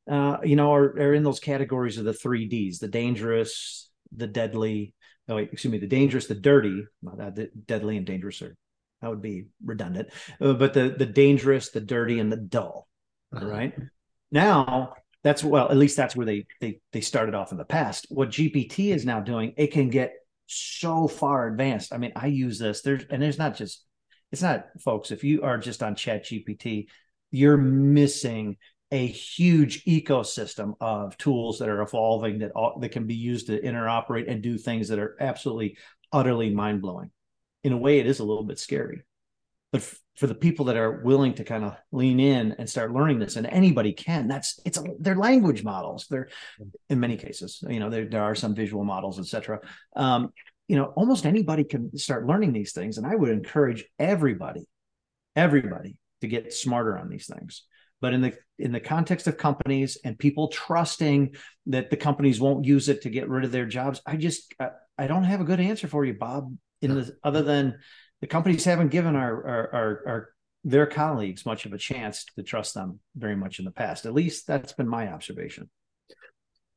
uh, 0.09 0.37
you 0.43 0.55
know, 0.55 0.73
are, 0.73 0.89
are 0.97 1.13
in 1.13 1.23
those 1.23 1.39
categories 1.39 1.97
of 1.97 2.05
the 2.05 2.13
three 2.13 2.47
Ds: 2.47 2.79
the 2.79 2.87
dangerous, 2.87 3.89
the 4.15 4.27
deadly. 4.27 4.93
Oh, 5.29 5.35
wait, 5.35 5.49
excuse 5.51 5.71
me, 5.71 5.77
the 5.77 5.87
dangerous, 5.87 6.27
the 6.27 6.35
dirty. 6.35 6.85
The 7.03 7.49
deadly 7.65 7.97
and 7.97 8.05
dangerous 8.05 8.41
are 8.41 8.55
that 9.01 9.09
would 9.09 9.21
be 9.21 9.45
redundant, 9.63 10.09
uh, 10.41 10.53
but 10.53 10.73
the 10.73 10.89
the 10.89 11.05
dangerous, 11.05 11.69
the 11.69 11.81
dirty, 11.81 12.19
and 12.19 12.31
the 12.31 12.37
dull. 12.37 12.87
Uh-huh. 13.35 13.45
Right 13.45 13.75
now, 14.31 14.93
that's 15.23 15.43
well, 15.43 15.69
at 15.69 15.77
least 15.77 15.97
that's 15.97 16.15
where 16.15 16.25
they 16.25 16.45
they 16.61 16.79
they 16.93 17.01
started 17.01 17.35
off 17.35 17.51
in 17.51 17.57
the 17.57 17.65
past. 17.65 18.07
What 18.09 18.29
GPT 18.29 18.93
is 18.93 19.05
now 19.05 19.19
doing, 19.19 19.53
it 19.57 19.67
can 19.67 19.89
get 19.89 20.13
so 20.47 21.07
far 21.07 21.47
advanced. 21.47 21.93
I 21.93 21.97
mean, 21.97 22.13
I 22.15 22.27
use 22.27 22.57
this. 22.57 22.81
There's 22.81 23.03
and 23.09 23.21
there's 23.21 23.37
not 23.37 23.55
just 23.55 23.83
it's 24.31 24.41
not 24.41 24.67
folks 24.79 25.11
if 25.11 25.23
you 25.23 25.41
are 25.43 25.57
just 25.57 25.83
on 25.83 25.95
chat 25.95 26.25
gpt 26.25 26.87
you're 27.31 27.57
missing 27.57 28.57
a 28.91 29.05
huge 29.05 29.83
ecosystem 29.85 30.73
of 30.79 31.17
tools 31.17 31.59
that 31.59 31.69
are 31.69 31.81
evolving 31.81 32.39
that 32.39 32.51
all, 32.51 32.79
that 32.79 32.89
can 32.89 33.05
be 33.05 33.15
used 33.15 33.47
to 33.47 33.61
interoperate 33.61 34.31
and 34.31 34.41
do 34.41 34.57
things 34.57 34.87
that 34.87 34.99
are 34.99 35.17
absolutely 35.19 35.77
utterly 36.11 36.53
mind-blowing. 36.53 37.11
In 37.63 37.73
a 37.73 37.77
way 37.77 37.99
it 37.99 38.07
is 38.07 38.19
a 38.19 38.23
little 38.23 38.43
bit 38.43 38.59
scary. 38.59 39.03
But 39.73 39.81
f- 39.81 39.99
for 40.15 40.27
the 40.27 40.35
people 40.35 40.65
that 40.65 40.77
are 40.77 41.01
willing 41.03 41.33
to 41.35 41.43
kind 41.43 41.65
of 41.65 41.75
lean 41.91 42.19
in 42.19 42.53
and 42.57 42.69
start 42.69 42.93
learning 42.93 43.19
this 43.19 43.35
and 43.35 43.45
anybody 43.45 43.91
can 43.91 44.27
that's 44.27 44.59
it's 44.65 44.77
a, 44.77 44.83
they're 44.99 45.15
language 45.15 45.63
models. 45.63 46.07
They're 46.09 46.29
in 46.89 46.99
many 46.99 47.17
cases 47.17 47.61
you 47.67 47.79
know 47.79 47.89
there, 47.89 48.05
there 48.05 48.23
are 48.23 48.35
some 48.35 48.55
visual 48.55 48.83
models 48.83 49.19
etc 49.19 49.59
um, 49.95 50.31
you 50.67 50.75
know 50.75 50.85
almost 50.95 51.25
anybody 51.25 51.63
can 51.63 51.95
start 51.97 52.27
learning 52.27 52.53
these 52.53 52.73
things 52.73 52.97
and 52.97 53.07
i 53.07 53.15
would 53.15 53.29
encourage 53.29 53.85
everybody 53.99 54.67
everybody 55.35 55.99
to 56.21 56.27
get 56.27 56.53
smarter 56.53 56.97
on 56.97 57.09
these 57.09 57.27
things 57.27 57.63
but 58.01 58.13
in 58.13 58.21
the 58.21 58.33
in 58.59 58.71
the 58.71 58.79
context 58.79 59.27
of 59.27 59.37
companies 59.37 59.97
and 60.03 60.17
people 60.17 60.47
trusting 60.47 61.35
that 61.67 61.89
the 61.89 61.97
companies 61.97 62.39
won't 62.39 62.65
use 62.65 62.89
it 62.89 63.01
to 63.01 63.09
get 63.09 63.29
rid 63.29 63.43
of 63.43 63.51
their 63.51 63.65
jobs 63.65 64.01
i 64.05 64.15
just 64.15 64.53
uh, 64.59 64.69
I 64.97 65.07
don't 65.07 65.23
have 65.23 65.41
a 65.41 65.45
good 65.45 65.59
answer 65.59 65.87
for 65.87 66.05
you, 66.05 66.13
Bob. 66.13 66.55
In 66.81 66.95
the 66.95 67.15
other 67.23 67.41
than 67.41 67.79
the 68.21 68.27
companies 68.27 68.65
haven't 68.65 68.89
given 68.89 69.15
our 69.15 69.47
our 69.47 69.73
our, 69.73 70.03
our 70.07 70.29
their 70.63 70.85
colleagues 70.85 71.45
much 71.45 71.65
of 71.65 71.73
a 71.73 71.77
chance 71.77 72.25
to 72.35 72.43
trust 72.43 72.73
them 72.73 72.99
very 73.15 73.35
much 73.35 73.59
in 73.59 73.65
the 73.65 73.71
past. 73.71 74.05
At 74.05 74.13
least 74.13 74.47
that's 74.47 74.73
been 74.73 74.87
my 74.87 75.11
observation. 75.11 75.69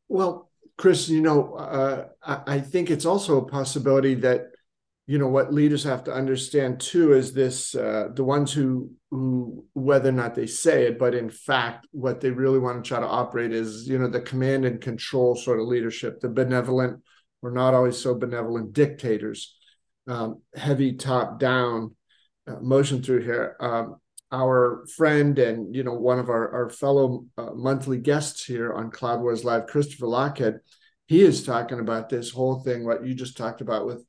Well, 0.09 0.50
Chris, 0.81 1.09
you 1.09 1.21
know, 1.21 1.55
uh, 1.55 2.07
I, 2.23 2.55
I 2.55 2.61
think 2.61 2.91
it's 2.91 3.05
also 3.05 3.39
a 3.39 3.49
possibility 3.49 4.15
that 4.17 4.47
you 5.07 5.19
know 5.19 5.29
what 5.29 5.53
leaders 5.53 5.83
have 5.85 6.05
to 6.05 6.13
understand 6.13 6.81
too 6.81 7.15
is 7.15 7.33
this 7.33 7.75
uh, 7.75 8.09
the 8.15 8.23
ones 8.25 8.53
who 8.53 8.93
who 9.11 9.65
whether 9.73 10.11
or 10.11 10.13
not 10.13 10.37
they 10.37 10.47
say 10.47 10.87
it 10.87 11.01
but 11.01 11.17
in 11.17 11.29
fact 11.29 11.89
what 11.91 12.21
they 12.21 12.31
really 12.31 12.61
want 12.61 12.85
to 12.85 12.89
try 12.89 13.01
to 13.01 13.07
operate 13.07 13.53
is 13.53 13.89
you 13.89 13.99
know 13.99 14.07
the 14.07 14.21
command 14.21 14.65
and 14.65 14.81
control 14.81 15.35
sort 15.35 15.59
of 15.59 15.67
leadership 15.67 16.21
the 16.21 16.29
benevolent 16.29 17.03
or 17.43 17.51
not 17.51 17.75
always 17.75 17.99
so 17.99 18.15
benevolent 18.15 18.73
dictators. 18.73 19.57
Um, 20.07 20.43
heavy 20.55 20.95
top 20.95 21.39
down 21.39 21.95
uh, 22.47 22.57
motion 22.61 23.03
through 23.03 23.23
here. 23.23 23.57
Um, 23.61 24.00
our 24.33 24.87
friend 24.97 25.39
and 25.39 25.75
you 25.75 25.83
know 25.83 25.95
one 25.95 26.19
of 26.19 26.29
our, 26.29 26.53
our 26.53 26.71
fellow 26.71 27.25
uh, 27.37 27.51
monthly 27.55 27.99
guests 27.99 28.45
here 28.45 28.73
on 28.73 28.91
cloud 28.91 29.21
wars 29.21 29.45
live 29.45 29.67
christopher 29.67 30.07
Lochhead, 30.07 30.61
he 31.07 31.23
is 31.23 31.45
talking 31.45 31.81
about 31.81 32.09
this 32.09 32.31
whole 32.31 32.61
thing 32.61 32.85
what 32.85 33.05
you 33.05 33.15
just 33.15 33.37
talked 33.37 33.61
about 33.61 33.87
with 33.87 34.05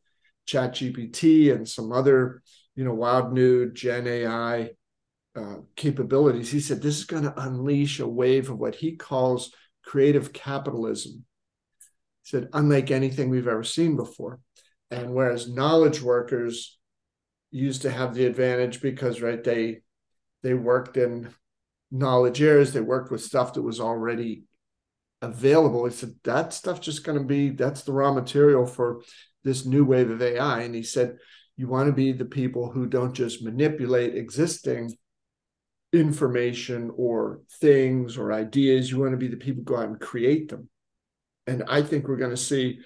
chat 0.45 0.73
gpt 0.73 1.53
and 1.53 1.67
some 1.67 1.91
other 1.91 2.43
you 2.75 2.83
know 2.83 2.93
wild 2.93 3.33
new 3.33 3.71
gen 3.71 4.07
ai 4.07 4.69
uh, 5.35 5.57
capabilities. 5.75 6.51
He 6.51 6.59
said 6.59 6.81
this 6.81 6.97
is 6.97 7.05
going 7.05 7.23
to 7.23 7.41
unleash 7.41 7.99
a 7.99 8.07
wave 8.07 8.49
of 8.49 8.59
what 8.59 8.75
he 8.75 8.95
calls 8.95 9.53
creative 9.83 10.33
capitalism. 10.33 11.25
He 12.23 12.29
said 12.29 12.49
unlike 12.53 12.91
anything 12.91 13.29
we've 13.29 13.47
ever 13.47 13.63
seen 13.63 13.95
before. 13.95 14.39
And 14.89 15.13
whereas 15.13 15.49
knowledge 15.49 16.01
workers 16.01 16.77
used 17.49 17.83
to 17.83 17.91
have 17.91 18.13
the 18.13 18.25
advantage 18.25 18.81
because 18.81 19.21
right 19.21 19.41
they 19.41 19.81
they 20.43 20.53
worked 20.53 20.98
in 20.98 21.29
knowledge 21.91 22.41
areas 22.41 22.71
they 22.71 22.81
worked 22.81 23.12
with 23.12 23.21
stuff 23.21 23.53
that 23.53 23.62
was 23.62 23.79
already 23.79 24.43
available 25.21 25.86
he 25.86 25.91
said 25.91 26.13
that 26.24 26.53
stuff 26.53 26.79
just 26.79 27.03
going 27.03 27.17
to 27.17 27.24
be 27.24 27.50
that's 27.50 27.83
the 27.83 27.91
raw 27.91 28.13
material 28.13 28.65
for 28.65 29.01
this 29.43 29.65
new 29.65 29.86
wave 29.86 30.10
of 30.10 30.21
AI. 30.21 30.62
And 30.62 30.75
he 30.75 30.83
said, 30.83 31.17
you 31.57 31.67
want 31.67 31.88
to 31.88 31.93
be 31.93 32.12
the 32.12 32.25
people 32.25 32.71
who 32.71 32.88
don't 32.88 33.13
just 33.13 33.43
manipulate 33.43 34.15
existing 34.15 34.95
information 35.93 36.91
or 36.95 37.41
things 37.60 38.17
or 38.17 38.31
ideas. 38.31 38.89
You 38.89 39.00
want 39.00 39.12
to 39.12 39.17
be 39.17 39.27
the 39.27 39.38
people 39.38 39.62
who 39.62 39.75
go 39.75 39.77
out 39.77 39.89
and 39.89 40.00
create 40.00 40.50
them. 40.50 40.69
And 41.48 41.63
I 41.67 41.81
think 41.81 42.07
we're 42.07 42.17
going 42.17 42.31
to 42.31 42.38
see 42.38 42.79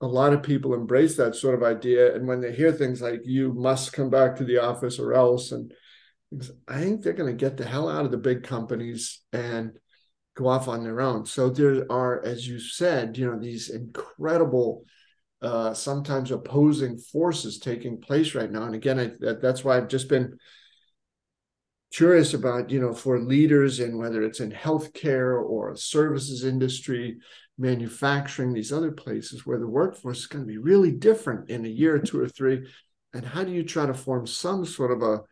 a 0.00 0.06
lot 0.06 0.32
of 0.32 0.42
people 0.42 0.72
embrace 0.72 1.16
that 1.16 1.34
sort 1.34 1.54
of 1.54 1.62
idea. 1.62 2.14
And 2.14 2.26
when 2.26 2.40
they 2.40 2.52
hear 2.52 2.72
things 2.72 3.02
like, 3.02 3.20
you 3.24 3.52
must 3.52 3.92
come 3.92 4.08
back 4.08 4.36
to 4.36 4.44
the 4.44 4.58
office 4.58 4.98
or 4.98 5.12
else, 5.12 5.52
and 5.52 5.72
I 6.68 6.80
think 6.80 7.02
they're 7.02 7.12
going 7.12 7.36
to 7.36 7.44
get 7.44 7.56
the 7.56 7.64
hell 7.64 7.88
out 7.88 8.04
of 8.04 8.10
the 8.10 8.16
big 8.16 8.44
companies 8.44 9.20
and 9.32 9.72
go 10.36 10.46
off 10.46 10.68
on 10.68 10.84
their 10.84 11.00
own. 11.00 11.26
So 11.26 11.50
there 11.50 11.90
are, 11.90 12.24
as 12.24 12.46
you 12.46 12.60
said, 12.60 13.18
you 13.18 13.26
know, 13.26 13.38
these 13.38 13.68
incredible 13.68 14.84
uh, 15.42 15.74
sometimes 15.74 16.30
opposing 16.30 16.98
forces 16.98 17.58
taking 17.58 18.00
place 18.00 18.34
right 18.34 18.50
now. 18.50 18.64
And 18.64 18.74
again, 18.74 18.98
I, 18.98 19.10
that, 19.20 19.40
that's 19.40 19.64
why 19.64 19.76
I've 19.76 19.88
just 19.88 20.08
been 20.08 20.38
curious 21.92 22.34
about, 22.34 22.70
you 22.70 22.80
know, 22.80 22.92
for 22.92 23.18
leaders 23.18 23.80
in 23.80 23.98
whether 23.98 24.22
it's 24.22 24.40
in 24.40 24.52
healthcare 24.52 25.42
or 25.42 25.74
services 25.76 26.44
industry, 26.44 27.18
manufacturing, 27.58 28.52
these 28.52 28.72
other 28.72 28.92
places 28.92 29.44
where 29.44 29.58
the 29.58 29.66
workforce 29.66 30.20
is 30.20 30.26
going 30.26 30.44
to 30.44 30.48
be 30.48 30.58
really 30.58 30.92
different 30.92 31.50
in 31.50 31.64
a 31.64 31.68
year 31.68 31.98
two 31.98 32.20
or 32.20 32.28
three. 32.28 32.66
And 33.12 33.24
how 33.24 33.42
do 33.42 33.50
you 33.50 33.64
try 33.64 33.86
to 33.86 33.94
form 33.94 34.26
some 34.26 34.64
sort 34.64 34.92
of 34.92 35.02
a 35.02 35.22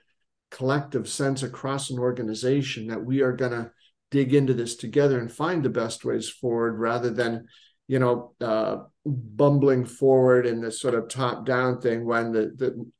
collective 0.51 1.09
sense 1.09 1.43
across 1.43 1.91
an 1.91 1.99
organization 1.99 2.89
that 2.89 3.05
we 3.05 3.21
are 3.23 3.33
going 3.33 3.53
to 3.53 3.71
dig 4.11 4.35
into 4.35 4.55
this 4.55 4.77
together 4.77 5.19
and 5.19 5.31
find 5.31 5.63
the 5.63 5.69
best 5.69 6.05
ways 6.05 6.29
forward 6.29 6.79
rather 6.79 7.11
than 7.11 7.47
you 7.89 7.99
know, 7.99 8.35
uh, 8.43 8.77
bumbling 9.07 9.87
forward 9.87 10.47
in 10.47 10.61
this 10.61 10.79
sort 10.79 10.95
of 10.95 11.09
top 11.09 11.47
down 11.47 11.81
thing 11.81 12.05
when 12.05 12.33
the, 12.33 12.53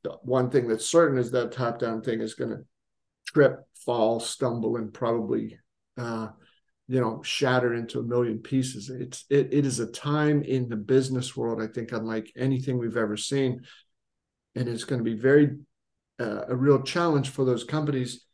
the, 0.03 0.17
one 0.23 0.49
thing 0.49 0.67
that's 0.67 0.89
certain 0.89 1.19
is 1.19 1.31
that 1.31 1.51
top 1.51 1.79
down 1.79 2.01
thing 2.01 2.19
is 2.19 2.33
going 2.33 2.49
to 2.49 2.65
trip, 3.27 3.59
fall, 3.85 4.19
stumble, 4.19 4.77
and 4.77 4.91
probably, 4.91 5.59
uh, 5.97 6.29
you 6.87 6.99
know, 6.99 7.21
shatter 7.21 7.75
into 7.75 7.99
a 7.99 8.03
million 8.03 8.39
pieces. 8.39 8.89
It's 8.89 9.25
it, 9.29 9.53
it 9.53 9.65
is 9.67 9.79
a 9.79 9.91
time 9.91 10.41
in 10.41 10.67
the 10.69 10.75
business 10.75 11.37
world, 11.37 11.61
I 11.61 11.67
think, 11.67 11.91
unlike 11.91 12.31
anything 12.35 12.79
we've 12.79 12.97
ever 12.97 13.15
seen, 13.15 13.61
and 14.55 14.67
it's 14.67 14.85
going 14.85 14.99
to 14.99 15.09
be 15.09 15.15
very 15.15 15.55
uh, 16.19 16.45
a 16.47 16.55
real 16.55 16.81
challenge 16.81 17.29
for 17.29 17.45
those 17.45 17.63
companies 17.63 18.25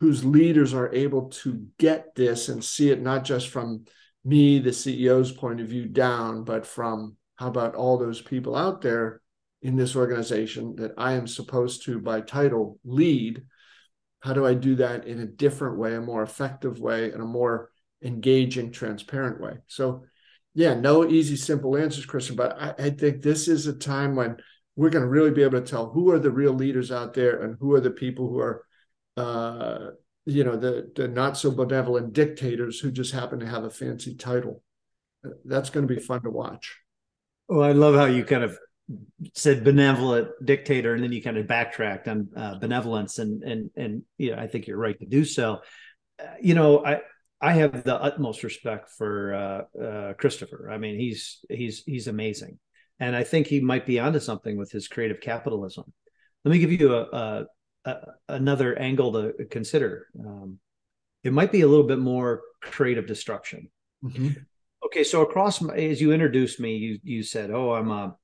whose 0.00 0.24
leaders 0.24 0.74
are 0.74 0.92
able 0.92 1.28
to 1.30 1.66
get 1.78 2.14
this 2.14 2.48
and 2.48 2.64
see 2.64 2.90
it 2.90 3.00
not 3.00 3.24
just 3.24 3.48
from 3.48 3.84
me, 4.24 4.58
the 4.58 4.70
CEO's 4.70 5.32
point 5.32 5.60
of 5.60 5.68
view, 5.68 5.86
down, 5.86 6.44
but 6.44 6.66
from 6.66 7.16
how 7.36 7.48
about 7.48 7.74
all 7.74 7.98
those 7.98 8.20
people 8.20 8.56
out 8.56 8.80
there 8.80 9.20
in 9.62 9.76
this 9.76 9.96
organization 9.96 10.76
that 10.76 10.92
I 10.96 11.12
am 11.12 11.26
supposed 11.26 11.84
to, 11.84 11.98
by 11.98 12.20
title, 12.20 12.78
lead? 12.84 13.42
How 14.20 14.32
do 14.32 14.46
I 14.46 14.54
do 14.54 14.76
that 14.76 15.06
in 15.06 15.20
a 15.20 15.26
different 15.26 15.78
way, 15.78 15.94
a 15.94 16.00
more 16.00 16.22
effective 16.22 16.80
way, 16.80 17.12
and 17.12 17.22
a 17.22 17.26
more 17.26 17.70
engaging, 18.02 18.72
transparent 18.72 19.40
way? 19.40 19.58
So, 19.66 20.04
yeah, 20.54 20.74
no 20.74 21.06
easy, 21.06 21.36
simple 21.36 21.76
answers, 21.76 22.06
Christian, 22.06 22.36
but 22.36 22.56
I, 22.58 22.74
I 22.78 22.90
think 22.90 23.20
this 23.20 23.48
is 23.48 23.66
a 23.66 23.74
time 23.74 24.16
when 24.16 24.36
we're 24.76 24.90
going 24.90 25.04
to 25.04 25.08
really 25.08 25.30
be 25.30 25.42
able 25.42 25.60
to 25.60 25.66
tell 25.66 25.90
who 25.90 26.10
are 26.10 26.18
the 26.18 26.30
real 26.30 26.52
leaders 26.52 26.90
out 26.90 27.14
there 27.14 27.42
and 27.42 27.56
who 27.60 27.74
are 27.74 27.80
the 27.80 27.90
people 27.90 28.28
who 28.28 28.38
are 28.38 28.64
uh, 29.16 29.90
you 30.26 30.42
know 30.42 30.56
the 30.56 30.90
the 30.96 31.06
not 31.06 31.36
so 31.36 31.50
benevolent 31.50 32.12
dictators 32.12 32.80
who 32.80 32.90
just 32.90 33.12
happen 33.12 33.38
to 33.40 33.46
have 33.46 33.64
a 33.64 33.70
fancy 33.70 34.14
title. 34.14 34.62
That's 35.44 35.70
going 35.70 35.86
to 35.86 35.94
be 35.94 36.00
fun 36.00 36.22
to 36.22 36.30
watch. 36.30 36.78
Well 37.48 37.62
i 37.62 37.72
love 37.72 37.94
how 37.94 38.06
you 38.06 38.24
kind 38.24 38.42
of 38.42 38.58
said 39.34 39.64
benevolent 39.64 40.28
dictator 40.44 40.94
and 40.94 41.02
then 41.02 41.12
you 41.12 41.22
kind 41.22 41.38
of 41.38 41.46
backtracked 41.46 42.08
on 42.08 42.28
uh, 42.36 42.58
benevolence 42.58 43.18
and 43.18 43.42
and 43.42 43.70
and 43.76 44.02
yeah 44.18 44.38
i 44.38 44.46
think 44.46 44.66
you're 44.66 44.78
right 44.78 44.98
to 44.98 45.06
do 45.06 45.24
so. 45.24 45.60
Uh, 46.18 46.26
you 46.40 46.54
know 46.54 46.84
i 46.84 47.00
i 47.40 47.52
have 47.52 47.84
the 47.84 47.94
utmost 47.94 48.42
respect 48.42 48.90
for 48.90 49.34
uh, 49.34 49.82
uh, 49.82 50.12
christopher. 50.14 50.70
I 50.70 50.78
mean 50.78 50.98
he's 50.98 51.44
he's 51.50 51.82
he's 51.84 52.08
amazing 52.08 52.58
and 53.00 53.14
i 53.16 53.24
think 53.24 53.46
he 53.46 53.60
might 53.60 53.86
be 53.86 53.98
onto 53.98 54.20
something 54.20 54.56
with 54.56 54.70
his 54.70 54.88
creative 54.88 55.20
capitalism 55.20 55.84
let 56.44 56.52
me 56.52 56.58
give 56.58 56.72
you 56.72 56.94
a, 56.94 57.02
a 57.10 57.46
another 58.28 58.78
angle 58.78 59.12
to 59.12 59.44
consider. 59.50 60.08
Um, 60.18 60.58
it 61.22 61.32
might 61.32 61.52
be 61.52 61.62
a 61.62 61.68
little 61.68 61.86
bit 61.86 61.98
more 61.98 62.42
creative 62.62 63.06
destruction. 63.06 63.70
Mm-hmm. 64.04 64.28
Okay, 64.86 65.04
so 65.04 65.22
across 65.22 65.60
my, 65.60 65.74
as 65.74 66.00
you 66.00 66.12
introduced 66.12 66.60
me, 66.60 66.76
you 66.76 66.98
you 67.02 67.22
said, 67.22 67.50
"Oh, 67.50 67.72
I'm 67.72 67.90
a, 67.90 68.16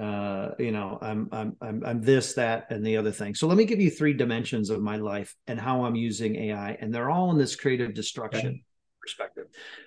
uh, 0.00 0.54
you 0.58 0.72
know, 0.72 0.98
I'm 1.00 1.28
I'm 1.30 1.56
I'm 1.60 1.82
I'm 1.84 2.02
this, 2.02 2.34
that, 2.34 2.66
and 2.70 2.84
the 2.84 2.96
other 2.96 3.12
thing." 3.12 3.34
So 3.34 3.46
let 3.46 3.56
me 3.56 3.64
give 3.64 3.80
you 3.80 3.90
three 3.90 4.12
dimensions 4.12 4.70
of 4.70 4.82
my 4.82 4.96
life 4.96 5.34
and 5.46 5.60
how 5.60 5.84
I'm 5.84 5.94
using 5.94 6.36
AI, 6.36 6.76
and 6.80 6.92
they're 6.92 7.10
all 7.10 7.30
in 7.30 7.38
this 7.38 7.54
creative 7.54 7.94
destruction 7.94 8.46
okay. 8.46 8.64
perspective. 9.00 9.46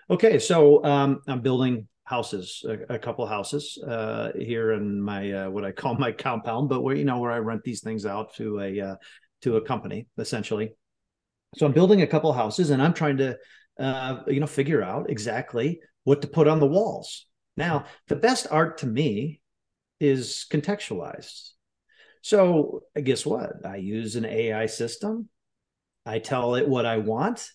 Okay, 0.10 0.39
so 0.39 0.84
um, 0.86 1.19
I'm 1.27 1.41
building 1.41 1.88
houses, 2.07 2.65
a, 2.65 2.95
a 2.95 2.99
couple 2.99 3.27
houses 3.27 3.77
uh, 3.85 4.31
here 4.39 4.71
in 4.71 5.01
my 5.01 5.29
uh, 5.31 5.49
what 5.49 5.65
I 5.65 5.73
call 5.73 5.95
my 5.95 6.13
compound, 6.13 6.69
but 6.69 6.81
where 6.81 6.95
you 6.95 7.03
know 7.03 7.19
where 7.19 7.31
I 7.31 7.39
rent 7.39 7.63
these 7.63 7.81
things 7.81 8.05
out 8.05 8.33
to 8.35 8.61
a 8.61 8.79
uh, 8.79 8.95
to 9.41 9.57
a 9.57 9.61
company 9.61 10.07
essentially. 10.17 10.71
So 11.57 11.65
I'm 11.65 11.73
building 11.73 12.01
a 12.01 12.07
couple 12.07 12.31
houses, 12.31 12.69
and 12.69 12.81
I'm 12.81 12.93
trying 12.93 13.17
to 13.17 13.37
uh, 13.77 14.21
you 14.27 14.39
know 14.39 14.47
figure 14.47 14.81
out 14.81 15.09
exactly 15.09 15.81
what 16.05 16.21
to 16.21 16.29
put 16.29 16.47
on 16.47 16.61
the 16.61 16.65
walls. 16.65 17.25
Now, 17.57 17.85
the 18.07 18.15
best 18.15 18.47
art 18.49 18.77
to 18.79 18.87
me 18.87 19.41
is 19.99 20.45
contextualized. 20.49 21.49
So 22.21 22.83
guess 23.03 23.25
what? 23.25 23.65
I 23.65 23.77
use 23.77 24.15
an 24.15 24.25
AI 24.25 24.67
system. 24.67 25.27
I 26.05 26.19
tell 26.19 26.55
it 26.55 26.69
what 26.69 26.85
I 26.85 26.97
want. 26.97 27.49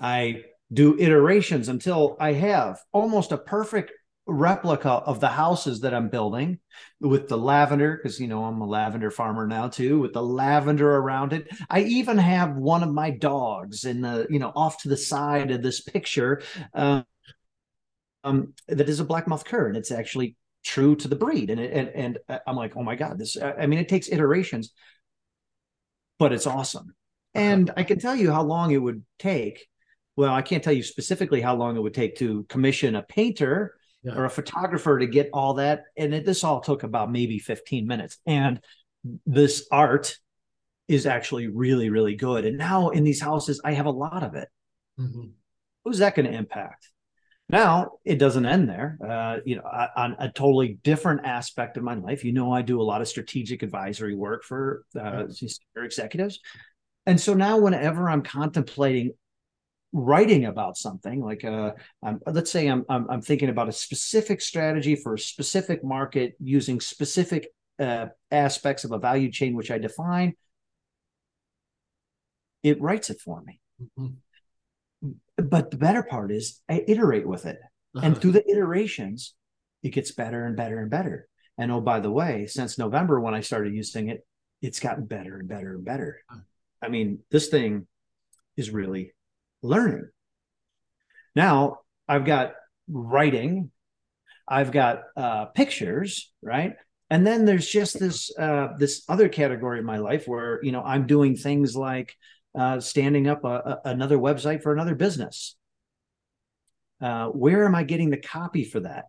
I 0.00 0.42
do 0.72 0.98
iterations 0.98 1.68
until 1.68 2.16
I 2.18 2.32
have 2.32 2.78
almost 2.92 3.32
a 3.32 3.38
perfect 3.38 3.92
replica 4.26 4.88
of 4.88 5.20
the 5.20 5.28
houses 5.28 5.80
that 5.80 5.92
I'm 5.92 6.08
building 6.08 6.58
with 6.98 7.28
the 7.28 7.36
lavender, 7.36 7.96
because 7.96 8.18
you 8.18 8.26
know 8.26 8.44
I'm 8.44 8.60
a 8.60 8.66
lavender 8.66 9.10
farmer 9.10 9.46
now 9.46 9.68
too, 9.68 10.00
with 10.00 10.14
the 10.14 10.22
lavender 10.22 10.96
around 10.96 11.34
it. 11.34 11.48
I 11.68 11.80
even 11.82 12.16
have 12.16 12.56
one 12.56 12.82
of 12.82 12.90
my 12.90 13.10
dogs 13.10 13.84
in 13.84 14.00
the, 14.00 14.26
you 14.30 14.38
know, 14.38 14.52
off 14.56 14.82
to 14.82 14.88
the 14.88 14.96
side 14.96 15.50
of 15.50 15.62
this 15.62 15.80
picture. 15.82 16.42
Um, 16.72 17.04
um, 18.22 18.54
that 18.68 18.88
is 18.88 19.00
a 19.00 19.04
black 19.04 19.28
mouth 19.28 19.44
cur, 19.44 19.68
and 19.68 19.76
it's 19.76 19.92
actually 19.92 20.36
true 20.64 20.96
to 20.96 21.08
the 21.08 21.16
breed. 21.16 21.50
And 21.50 21.60
and 21.60 21.88
and 21.90 22.18
I'm 22.46 22.56
like, 22.56 22.76
oh 22.76 22.82
my 22.82 22.96
god, 22.96 23.18
this. 23.18 23.36
I 23.36 23.66
mean, 23.66 23.78
it 23.78 23.90
takes 23.90 24.08
iterations, 24.10 24.72
but 26.18 26.32
it's 26.32 26.46
awesome. 26.46 26.94
And 27.34 27.70
I 27.76 27.82
can 27.82 27.98
tell 27.98 28.16
you 28.16 28.32
how 28.32 28.42
long 28.42 28.70
it 28.70 28.78
would 28.78 29.04
take 29.18 29.66
well, 30.16 30.32
I 30.32 30.42
can't 30.42 30.62
tell 30.62 30.72
you 30.72 30.82
specifically 30.82 31.40
how 31.40 31.56
long 31.56 31.76
it 31.76 31.80
would 31.80 31.94
take 31.94 32.16
to 32.16 32.44
commission 32.44 32.94
a 32.94 33.02
painter 33.02 33.74
yeah. 34.02 34.14
or 34.14 34.24
a 34.24 34.30
photographer 34.30 34.98
to 34.98 35.06
get 35.06 35.30
all 35.32 35.54
that. 35.54 35.82
And 35.96 36.14
it, 36.14 36.24
this 36.24 36.44
all 36.44 36.60
took 36.60 36.82
about 36.82 37.10
maybe 37.10 37.38
15 37.38 37.86
minutes. 37.86 38.18
And 38.26 38.60
this 39.26 39.66
art 39.72 40.16
is 40.86 41.06
actually 41.06 41.48
really, 41.48 41.90
really 41.90 42.14
good. 42.14 42.44
And 42.44 42.58
now 42.58 42.90
in 42.90 43.04
these 43.04 43.20
houses, 43.20 43.60
I 43.64 43.72
have 43.72 43.86
a 43.86 43.90
lot 43.90 44.22
of 44.22 44.34
it. 44.34 44.48
Mm-hmm. 44.98 45.28
Who's 45.84 45.98
that 45.98 46.14
going 46.14 46.30
to 46.30 46.36
impact? 46.36 46.90
Now 47.48 47.92
it 48.04 48.18
doesn't 48.18 48.46
end 48.46 48.68
there. 48.68 48.98
Uh, 49.06 49.38
you 49.44 49.56
know, 49.56 49.62
on 49.96 50.16
a 50.18 50.30
totally 50.30 50.78
different 50.82 51.26
aspect 51.26 51.76
of 51.76 51.82
my 51.82 51.94
life, 51.94 52.24
you 52.24 52.32
know, 52.32 52.52
I 52.52 52.62
do 52.62 52.80
a 52.80 52.82
lot 52.82 53.02
of 53.02 53.08
strategic 53.08 53.62
advisory 53.62 54.14
work 54.14 54.44
for 54.44 54.84
uh, 54.98 55.24
executives, 55.76 56.40
and 57.04 57.20
so 57.20 57.34
now 57.34 57.58
whenever 57.58 58.08
I'm 58.08 58.22
contemplating 58.22 59.12
writing 59.94 60.44
about 60.46 60.76
something 60.76 61.20
like 61.20 61.44
uh, 61.44 61.70
let's 62.26 62.50
say 62.50 62.66
I'm, 62.66 62.84
I'm, 62.88 63.08
I'm 63.08 63.22
thinking 63.22 63.48
about 63.48 63.68
a 63.68 63.72
specific 63.72 64.40
strategy 64.40 64.96
for 64.96 65.14
a 65.14 65.18
specific 65.18 65.84
market 65.84 66.34
using 66.40 66.80
specific 66.80 67.48
uh, 67.78 68.06
aspects 68.32 68.82
of 68.82 68.90
a 68.90 68.98
value 68.98 69.30
chain 69.30 69.54
which 69.54 69.70
I 69.70 69.78
define, 69.78 70.34
it 72.64 72.80
writes 72.80 73.08
it 73.08 73.20
for 73.20 73.40
me. 73.42 73.60
Mm-hmm. 73.98 75.10
But 75.36 75.70
the 75.70 75.76
better 75.76 76.02
part 76.02 76.32
is 76.32 76.60
I 76.68 76.84
iterate 76.88 77.26
with 77.26 77.46
it, 77.46 77.58
uh-huh. 77.94 78.04
and 78.04 78.20
through 78.20 78.32
the 78.32 78.50
iterations, 78.50 79.34
it 79.84 79.90
gets 79.90 80.10
better 80.10 80.44
and 80.44 80.56
better 80.56 80.80
and 80.80 80.90
better. 80.90 81.28
And 81.56 81.70
oh, 81.70 81.80
by 81.80 82.00
the 82.00 82.10
way, 82.10 82.46
since 82.46 82.78
November 82.78 83.20
when 83.20 83.34
I 83.34 83.42
started 83.42 83.74
using 83.74 84.08
it, 84.08 84.26
it's 84.60 84.80
gotten 84.80 85.04
better 85.04 85.38
and 85.38 85.48
better 85.48 85.74
and 85.74 85.84
better. 85.84 86.20
Uh-huh. 86.30 86.40
I 86.82 86.88
mean, 86.88 87.20
this 87.30 87.48
thing 87.48 87.86
is 88.56 88.70
really 88.70 89.12
learning. 89.64 90.08
Now 91.34 91.80
I've 92.06 92.24
got 92.24 92.52
writing, 92.88 93.70
I've 94.46 94.70
got 94.70 95.02
uh, 95.16 95.46
pictures, 95.46 96.32
right? 96.42 96.74
And 97.10 97.26
then 97.26 97.44
there's 97.44 97.68
just 97.68 97.98
this 97.98 98.36
uh, 98.38 98.68
this 98.78 99.04
other 99.08 99.28
category 99.28 99.78
of 99.78 99.84
my 99.84 99.98
life 99.98 100.26
where 100.26 100.60
you 100.62 100.72
know 100.72 100.82
I'm 100.82 101.06
doing 101.06 101.36
things 101.36 101.76
like 101.76 102.14
uh, 102.54 102.80
standing 102.80 103.28
up 103.28 103.44
a, 103.44 103.48
a, 103.48 103.80
another 103.90 104.18
website 104.18 104.62
for 104.62 104.72
another 104.72 104.94
business. 104.94 105.56
Uh, 107.00 107.26
where 107.28 107.64
am 107.66 107.74
I 107.74 107.84
getting 107.84 108.10
the 108.10 108.16
copy 108.16 108.64
for 108.64 108.80
that? 108.80 109.06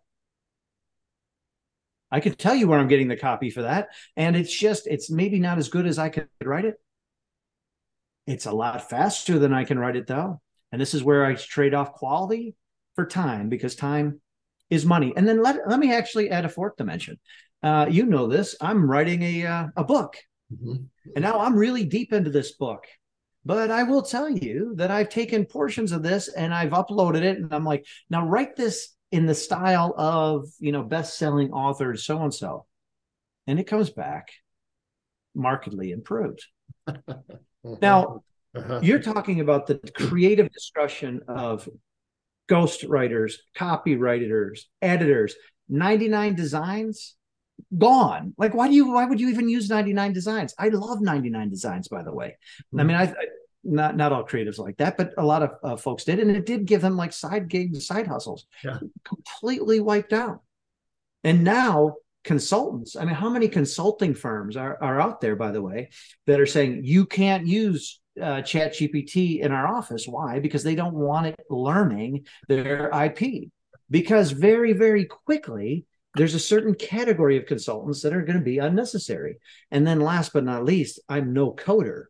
I 2.12 2.20
can 2.20 2.36
tell 2.36 2.56
you 2.56 2.68
where 2.68 2.80
I'm 2.80 2.88
getting 2.88 3.08
the 3.08 3.18
copy 3.18 3.50
for 3.50 3.63
that, 3.63 3.89
and 4.15 4.36
it's 4.36 4.56
just 4.58 4.88
it's 4.88 5.10
maybe 5.10 5.39
not 5.39 5.58
as 5.58 5.70
good 5.70 5.86
as 5.86 6.00
I 6.00 6.10
could 6.10 6.28
write 6.44 6.65
it. 6.65 6.76
It's 8.28 8.46
a 8.46 8.52
lot 8.52 8.89
faster 8.89 9.38
than 9.39 9.54
I 9.54 9.63
can 9.65 9.80
write 9.80 9.96
it 9.96 10.08
though. 10.08 10.41
And 10.71 10.82
this 10.82 10.93
is 10.93 11.04
where 11.04 11.25
I 11.25 11.36
trade 11.36 11.73
off 11.73 11.93
quality 11.93 12.56
for 12.95 13.06
time 13.06 13.49
because 13.49 13.75
time 13.75 14.21
is 14.69 14.86
money. 14.86 15.13
And 15.15 15.28
then 15.28 15.41
let, 15.41 15.67
let 15.67 15.80
me 15.80 15.93
actually 15.93 16.30
add 16.30 16.45
a 16.45 16.49
fourth 16.49 16.75
dimension. 16.78 17.19
Uh, 17.63 17.88
you 17.89 18.06
know 18.06 18.28
this. 18.28 18.56
I'm 18.62 18.89
writing 18.89 19.21
a 19.23 19.45
uh, 19.45 19.67
a 19.75 19.84
book, 19.84 20.17
mm-hmm. 20.54 20.84
and 21.15 21.23
now 21.23 21.39
I'm 21.39 21.56
really 21.56 21.84
deep 21.84 22.13
into 22.13 22.30
this 22.30 22.51
book. 22.51 22.86
But 23.43 23.71
I 23.71 23.84
will 23.84 24.04
tell 24.04 24.30
you 24.30 24.73
that 24.75 24.91
I've 24.91 25.10
taken 25.10 25.45
portions 25.45 25.91
of 25.91 26.04
this 26.04 26.28
and 26.28 26.54
I've 26.54 26.71
uploaded 26.71 27.23
it, 27.23 27.38
and 27.38 27.51
I'm 27.51 27.65
like, 27.65 27.86
now 28.10 28.28
write 28.28 28.56
this 28.56 28.95
in 29.12 29.25
the 29.25 29.34
style 29.34 29.95
of 29.97 30.47
you 30.60 30.71
know 30.71 30.84
best-selling 30.84 31.54
author 31.54 31.95
so 31.95 32.21
and 32.21 32.34
so, 32.34 32.67
and 33.47 33.60
it 33.60 33.65
comes 33.65 33.89
back 33.89 34.28
markedly 35.34 35.91
improved. 35.91 36.45
now 37.82 38.23
uh-huh. 38.56 38.80
You're 38.82 39.00
talking 39.00 39.39
about 39.39 39.68
the 39.68 39.80
creative 39.96 40.52
destruction 40.52 41.22
of 41.28 41.68
ghost 42.48 42.84
writers, 42.84 43.39
copywriters, 43.58 44.62
editors. 44.82 45.36
99 45.68 46.36
designs 46.36 47.15
gone. 47.76 48.34
Like, 48.38 48.54
why 48.54 48.68
do 48.68 48.76
you? 48.76 48.91
Why 48.91 49.06
would 49.06 49.20
you 49.20 49.30
even 49.30 49.50
use 49.50 49.70
99 49.70 50.13
designs? 50.13 50.54
I 50.60 50.70
love 50.70 51.02
99 51.02 51.50
designs, 51.50 51.88
by 51.88 52.04
the 52.04 52.13
way. 52.13 52.38
Mm-hmm. 52.74 52.80
I 52.80 52.84
mean, 52.84 52.98
I, 52.98 53.04
I, 53.04 53.13
not 53.63 53.98
not 53.98 54.12
all 54.13 54.24
creatives 54.24 54.60
like 54.60 54.78
that, 54.78 54.96
but 54.96 55.13
a 55.18 55.26
lot 55.26 55.41
of 55.41 55.52
uh, 55.63 55.76
folks 55.76 56.04
did, 56.04 56.20
and 56.20 56.30
it 56.32 56.46
did 56.46 56.65
give 56.65 56.82
them 56.82 56.96
like 56.96 57.13
side 57.13 57.48
gigs, 57.48 57.88
side 57.88 58.08
hustles. 58.08 58.46
Yeah. 58.63 58.78
Completely 59.04 59.80
wiped 59.80 60.13
out. 60.13 60.41
And 61.24 61.44
now 61.44 61.96
consultants. 62.24 62.96
I 62.96 63.06
mean, 63.06 63.15
how 63.15 63.30
many 63.30 63.48
consulting 63.48 64.13
firms 64.13 64.58
are, 64.58 64.78
are 64.82 65.00
out 65.00 65.22
there, 65.22 65.36
by 65.36 65.52
the 65.52 65.62
way, 65.62 65.89
that 66.28 66.39
are 66.39 66.46
saying 66.46 66.82
you 66.84 67.06
can't 67.06 67.48
use 67.48 68.00
uh, 68.21 68.41
chat 68.41 68.73
gpt 68.73 69.41
in 69.41 69.51
our 69.51 69.67
office. 69.67 70.08
Why? 70.08 70.39
Because 70.39 70.63
they 70.63 70.75
don't 70.75 70.93
want 70.93 71.28
it 71.28 71.39
learning 71.49 72.25
their 72.47 72.89
ip 73.06 73.49
because 73.89 74.32
very 74.32 74.73
very 74.73 75.06
quickly 75.06 75.86
there's 76.15 76.34
a 76.34 76.39
certain 76.39 76.73
category 76.73 77.38
of 77.38 77.45
consultants 77.45 78.01
that 78.01 78.13
are 78.13 78.21
going 78.21 78.38
to 78.38 78.43
be 78.43 78.58
unnecessary. 78.58 79.38
And 79.69 79.86
then 79.86 79.99
last 79.99 80.34
but 80.34 80.43
not 80.43 80.65
least 80.65 80.99
i'm 81.10 81.34
no 81.34 81.51
coder. 81.54 82.06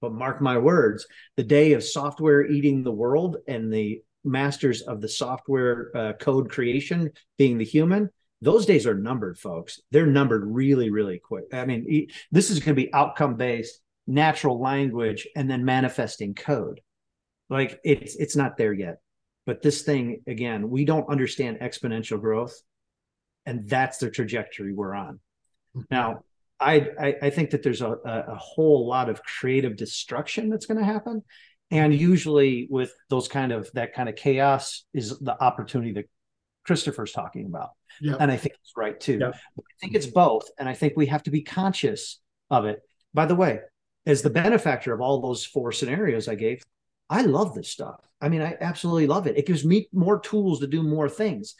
But 0.00 0.12
mark 0.12 0.40
my 0.40 0.58
words 0.58 1.06
the 1.36 1.44
day 1.44 1.72
of 1.74 1.84
software 1.84 2.44
eating 2.46 2.82
the 2.82 2.92
world 2.92 3.36
and 3.46 3.72
the 3.72 4.02
masters 4.24 4.82
of 4.82 5.00
the 5.00 5.08
software 5.08 5.90
uh, 5.96 6.12
code 6.14 6.50
creation 6.50 7.10
being 7.38 7.58
the 7.58 7.64
human 7.64 8.10
those 8.40 8.66
days 8.66 8.88
are 8.88 8.94
numbered 8.94 9.38
folks. 9.38 9.80
They're 9.92 10.04
numbered 10.04 10.42
really 10.44 10.90
really 10.90 11.20
quick. 11.20 11.44
I 11.52 11.64
mean 11.64 12.08
this 12.32 12.50
is 12.50 12.58
going 12.58 12.74
to 12.74 12.82
be 12.82 12.92
outcome 12.92 13.36
based 13.36 13.80
natural 14.06 14.60
language 14.60 15.26
and 15.36 15.50
then 15.50 15.64
manifesting 15.64 16.34
code. 16.34 16.80
Like 17.48 17.80
it's 17.84 18.16
it's 18.16 18.36
not 18.36 18.56
there 18.56 18.72
yet. 18.72 18.98
But 19.46 19.62
this 19.62 19.82
thing 19.82 20.22
again 20.26 20.70
we 20.70 20.84
don't 20.84 21.08
understand 21.08 21.58
exponential 21.60 22.20
growth 22.20 22.60
and 23.46 23.68
that's 23.68 23.98
the 23.98 24.10
trajectory 24.10 24.72
we're 24.72 24.94
on. 24.94 25.20
Mm-hmm. 25.76 25.82
now 25.90 26.20
I, 26.60 26.90
I, 27.00 27.16
I 27.22 27.30
think 27.30 27.50
that 27.50 27.62
there's 27.62 27.80
a, 27.80 27.90
a 27.90 28.36
whole 28.36 28.86
lot 28.86 29.08
of 29.08 29.22
creative 29.22 29.76
destruction 29.76 30.48
that's 30.48 30.66
going 30.66 30.78
to 30.78 30.84
happen. 30.84 31.22
And 31.72 31.92
usually 31.92 32.68
with 32.70 32.92
those 33.08 33.26
kind 33.26 33.50
of 33.52 33.70
that 33.72 33.94
kind 33.94 34.08
of 34.08 34.14
chaos 34.14 34.84
is 34.94 35.18
the 35.18 35.42
opportunity 35.42 35.92
that 35.94 36.08
christopher's 36.64 37.12
talking 37.12 37.46
about. 37.46 37.70
Yep. 38.00 38.16
and 38.20 38.32
i 38.32 38.36
think 38.36 38.54
it's 38.62 38.72
right 38.76 38.98
too. 38.98 39.18
Yep. 39.18 39.34
i 39.58 39.62
think 39.80 39.94
it's 39.94 40.06
both 40.06 40.48
and 40.58 40.68
i 40.68 40.74
think 40.74 40.94
we 40.96 41.06
have 41.06 41.22
to 41.24 41.30
be 41.30 41.42
conscious 41.42 42.20
of 42.50 42.64
it. 42.64 42.80
By 43.12 43.26
the 43.26 43.34
way 43.34 43.60
as 44.06 44.22
the 44.22 44.30
benefactor 44.30 44.92
of 44.92 45.00
all 45.00 45.20
those 45.20 45.44
four 45.44 45.72
scenarios 45.72 46.28
I 46.28 46.34
gave, 46.34 46.62
I 47.08 47.22
love 47.22 47.54
this 47.54 47.68
stuff. 47.68 48.00
I 48.20 48.28
mean, 48.28 48.42
I 48.42 48.56
absolutely 48.60 49.06
love 49.06 49.26
it. 49.26 49.36
It 49.36 49.46
gives 49.46 49.64
me 49.64 49.88
more 49.92 50.18
tools 50.20 50.60
to 50.60 50.66
do 50.66 50.82
more 50.82 51.08
things. 51.08 51.54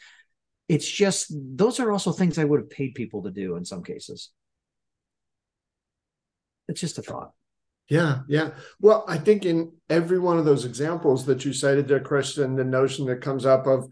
It's 0.69 0.89
just 0.89 1.33
those 1.35 1.79
are 1.79 1.91
also 1.91 2.11
things 2.11 2.37
I 2.37 2.45
would 2.45 2.61
have 2.61 2.69
paid 2.69 2.95
people 2.95 3.23
to 3.23 3.31
do 3.31 3.55
in 3.55 3.65
some 3.65 3.83
cases. 3.83 4.29
It's 6.67 6.81
just 6.81 6.97
a 6.97 7.01
thought. 7.01 7.31
Yeah, 7.89 8.19
yeah. 8.27 8.51
Well, 8.79 9.03
I 9.07 9.17
think 9.17 9.45
in 9.45 9.73
every 9.89 10.19
one 10.19 10.39
of 10.39 10.45
those 10.45 10.63
examples 10.63 11.25
that 11.25 11.43
you 11.43 11.51
cited 11.51 11.87
there, 11.87 11.99
Christian, 11.99 12.55
the 12.55 12.63
notion 12.63 13.05
that 13.07 13.21
comes 13.21 13.45
up 13.45 13.67
of 13.67 13.91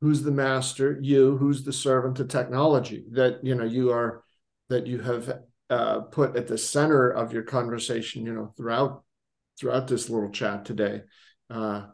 who's 0.00 0.22
the 0.22 0.30
master, 0.30 0.98
you, 1.02 1.36
who's 1.36 1.62
the 1.62 1.72
servant 1.72 2.16
to 2.16 2.24
technology, 2.24 3.04
that 3.12 3.44
you 3.44 3.54
know 3.54 3.64
you 3.64 3.92
are 3.92 4.24
that 4.68 4.86
you 4.86 5.00
have 5.00 5.40
uh, 5.70 6.00
put 6.00 6.36
at 6.36 6.46
the 6.46 6.58
center 6.58 7.10
of 7.10 7.32
your 7.32 7.42
conversation, 7.42 8.24
you 8.26 8.32
know, 8.32 8.52
throughout 8.56 9.02
throughout 9.58 9.88
this 9.88 10.10
little 10.10 10.30
chat 10.30 10.64
today. 10.64 11.02
Uh, 11.48 11.86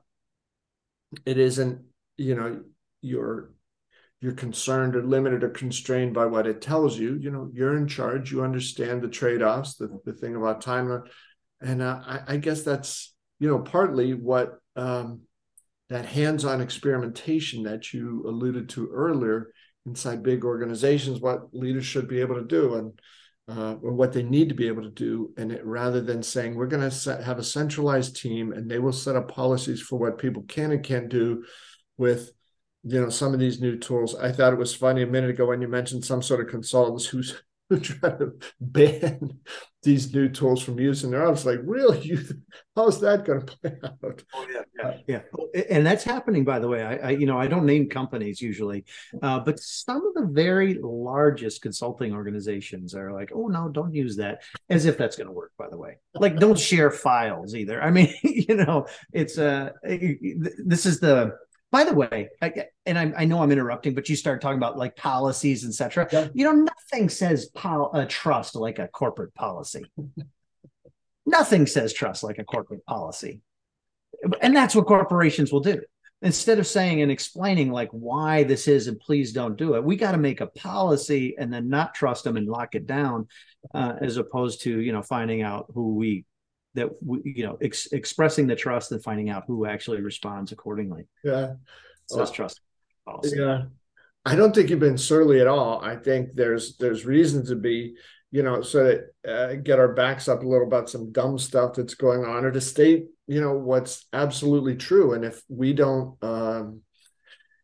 it 1.24 1.38
isn't, 1.38 1.82
you 2.16 2.34
know, 2.34 2.62
you're 3.00 3.52
you're 4.20 4.32
concerned 4.32 4.94
or 4.94 5.02
limited 5.02 5.42
or 5.42 5.50
constrained 5.50 6.14
by 6.14 6.26
what 6.26 6.46
it 6.46 6.60
tells 6.60 6.98
you. 6.98 7.18
You 7.20 7.30
know, 7.30 7.50
you're 7.52 7.76
in 7.76 7.88
charge. 7.88 8.30
You 8.30 8.44
understand 8.44 9.02
the 9.02 9.08
trade 9.08 9.42
offs, 9.42 9.76
the 9.76 9.98
the 10.04 10.12
thing 10.12 10.36
about 10.36 10.60
time, 10.60 11.02
and 11.60 11.82
uh, 11.82 12.00
I, 12.04 12.20
I, 12.28 12.36
guess 12.36 12.62
that's 12.62 13.14
you 13.40 13.48
know 13.48 13.58
partly 13.58 14.14
what 14.14 14.58
um, 14.76 15.22
that 15.88 16.06
hands-on 16.06 16.60
experimentation 16.60 17.64
that 17.64 17.92
you 17.92 18.24
alluded 18.26 18.68
to 18.70 18.88
earlier 18.92 19.52
inside 19.86 20.22
big 20.22 20.44
organizations, 20.44 21.20
what 21.20 21.52
leaders 21.52 21.84
should 21.84 22.06
be 22.06 22.20
able 22.20 22.36
to 22.36 22.44
do, 22.44 22.76
and 22.76 22.98
uh, 23.48 23.74
or 23.82 23.92
what 23.92 24.12
they 24.12 24.22
need 24.22 24.48
to 24.48 24.54
be 24.54 24.68
able 24.68 24.82
to 24.82 24.90
do, 24.90 25.32
and 25.36 25.52
it, 25.52 25.64
rather 25.64 26.00
than 26.00 26.22
saying 26.22 26.54
we're 26.54 26.66
going 26.66 26.88
to 26.88 27.22
have 27.24 27.38
a 27.38 27.44
centralized 27.44 28.16
team 28.16 28.52
and 28.52 28.70
they 28.70 28.78
will 28.78 28.92
set 28.92 29.16
up 29.16 29.28
policies 29.28 29.80
for 29.80 29.98
what 29.98 30.18
people 30.18 30.42
can 30.44 30.72
and 30.72 30.84
can't 30.84 31.08
do 31.08 31.44
with 31.96 32.30
you 32.84 33.00
know 33.00 33.08
some 33.10 33.32
of 33.32 33.40
these 33.40 33.60
new 33.60 33.78
tools. 33.78 34.14
I 34.14 34.32
thought 34.32 34.52
it 34.52 34.58
was 34.58 34.74
funny 34.74 35.02
a 35.02 35.06
minute 35.06 35.30
ago 35.30 35.46
when 35.46 35.60
you 35.60 35.68
mentioned 35.68 36.04
some 36.04 36.22
sort 36.22 36.40
of 36.40 36.48
consultants 36.48 37.06
who's 37.06 37.42
who 37.72 37.80
try 37.80 38.10
to 38.10 38.32
ban 38.60 39.38
these 39.82 40.14
new 40.14 40.28
tools 40.28 40.62
from 40.62 40.78
using 40.78 41.10
there. 41.10 41.26
I 41.26 41.30
was 41.30 41.44
like, 41.44 41.58
really? 41.64 42.00
You, 42.00 42.20
how's 42.76 43.00
that 43.00 43.24
going 43.24 43.46
to 43.46 43.56
play 43.56 43.72
out? 43.84 44.22
Oh 44.34 44.46
yeah, 44.52 44.94
yeah, 45.08 45.22
yeah. 45.54 45.62
And 45.70 45.84
that's 45.84 46.04
happening, 46.04 46.44
by 46.44 46.58
the 46.58 46.68
way. 46.68 46.82
I, 46.82 46.96
I 46.96 47.10
you 47.10 47.26
know, 47.26 47.38
I 47.38 47.46
don't 47.46 47.66
name 47.66 47.88
companies 47.88 48.40
usually, 48.40 48.84
uh, 49.22 49.40
but 49.40 49.58
some 49.58 50.06
of 50.06 50.14
the 50.14 50.30
very 50.30 50.78
largest 50.80 51.62
consulting 51.62 52.14
organizations 52.14 52.94
are 52.94 53.12
like, 53.12 53.30
oh 53.34 53.48
no, 53.48 53.68
don't 53.68 53.94
use 53.94 54.16
that, 54.16 54.42
as 54.68 54.84
if 54.84 54.96
that's 54.98 55.16
going 55.16 55.28
to 55.28 55.32
work. 55.32 55.52
By 55.58 55.68
the 55.68 55.78
way, 55.78 55.98
like 56.14 56.36
don't 56.36 56.58
share 56.58 56.90
files 56.90 57.54
either. 57.54 57.82
I 57.82 57.90
mean, 57.90 58.14
you 58.22 58.54
know, 58.54 58.86
it's 59.12 59.38
uh, 59.38 59.70
this 59.82 60.86
is 60.86 61.00
the 61.00 61.36
by 61.72 61.84
the 61.84 61.94
way, 61.94 62.28
I, 62.42 62.66
and 62.84 62.98
I, 62.98 63.12
I, 63.16 63.24
know 63.24 63.42
I'm 63.42 63.50
interrupting, 63.50 63.94
but 63.94 64.06
you 64.10 64.14
start 64.14 64.42
talking 64.42 64.58
about 64.58 64.76
like 64.76 64.94
policies, 64.94 65.64
etc. 65.66 66.06
Yeah. 66.12 66.28
You 66.34 66.44
know, 66.44 66.52
nothing 66.52 67.08
says 67.08 67.46
pol- 67.46 67.90
uh, 67.94 68.04
trust 68.08 68.54
like 68.54 68.78
a 68.78 68.88
corporate 68.88 69.34
policy. 69.34 69.86
nothing 71.26 71.66
says 71.66 71.94
trust 71.94 72.22
like 72.22 72.38
a 72.38 72.44
corporate 72.44 72.84
policy, 72.84 73.40
and 74.42 74.54
that's 74.54 74.74
what 74.74 74.86
corporations 74.86 75.50
will 75.50 75.60
do. 75.60 75.80
Instead 76.20 76.58
of 76.58 76.66
saying 76.66 77.00
and 77.00 77.10
explaining 77.10 77.72
like 77.72 77.88
why 77.90 78.44
this 78.44 78.68
is 78.68 78.86
and 78.86 79.00
please 79.00 79.32
don't 79.32 79.56
do 79.56 79.74
it, 79.74 79.82
we 79.82 79.96
got 79.96 80.12
to 80.12 80.18
make 80.18 80.42
a 80.42 80.46
policy 80.48 81.34
and 81.38 81.50
then 81.50 81.70
not 81.70 81.94
trust 81.94 82.24
them 82.24 82.36
and 82.36 82.46
lock 82.46 82.74
it 82.74 82.86
down, 82.86 83.26
uh, 83.74 83.94
as 84.02 84.18
opposed 84.18 84.60
to 84.60 84.78
you 84.78 84.92
know 84.92 85.02
finding 85.02 85.40
out 85.40 85.66
who 85.72 85.94
we 85.94 86.26
that 86.74 86.90
we, 87.04 87.20
you 87.24 87.44
know 87.44 87.58
ex- 87.60 87.92
expressing 87.92 88.46
the 88.46 88.56
trust 88.56 88.92
and 88.92 89.02
finding 89.02 89.30
out 89.30 89.44
who 89.46 89.66
actually 89.66 90.00
responds 90.00 90.52
accordingly. 90.52 91.06
Yeah, 91.24 91.54
so 92.06 92.18
well, 92.18 92.26
trust. 92.26 92.60
Policy. 93.04 93.36
Yeah, 93.38 93.64
I 94.24 94.36
don't 94.36 94.54
think 94.54 94.70
you've 94.70 94.78
been 94.78 94.98
surly 94.98 95.40
at 95.40 95.48
all. 95.48 95.80
I 95.82 95.96
think 95.96 96.34
there's 96.34 96.76
there's 96.76 97.04
reason 97.04 97.44
to 97.46 97.56
be, 97.56 97.96
you 98.30 98.42
know, 98.42 98.62
so 98.62 98.84
that 98.84 99.30
uh, 99.30 99.54
get 99.54 99.78
our 99.78 99.92
backs 99.92 100.28
up 100.28 100.42
a 100.42 100.46
little 100.46 100.66
about 100.66 100.88
some 100.88 101.12
dumb 101.12 101.38
stuff 101.38 101.74
that's 101.74 101.94
going 101.94 102.24
on, 102.24 102.44
or 102.44 102.52
to 102.52 102.60
state, 102.60 103.06
you 103.26 103.40
know, 103.40 103.54
what's 103.54 104.06
absolutely 104.12 104.76
true. 104.76 105.14
And 105.14 105.24
if 105.24 105.42
we 105.48 105.72
don't 105.72 106.16
um, 106.22 106.82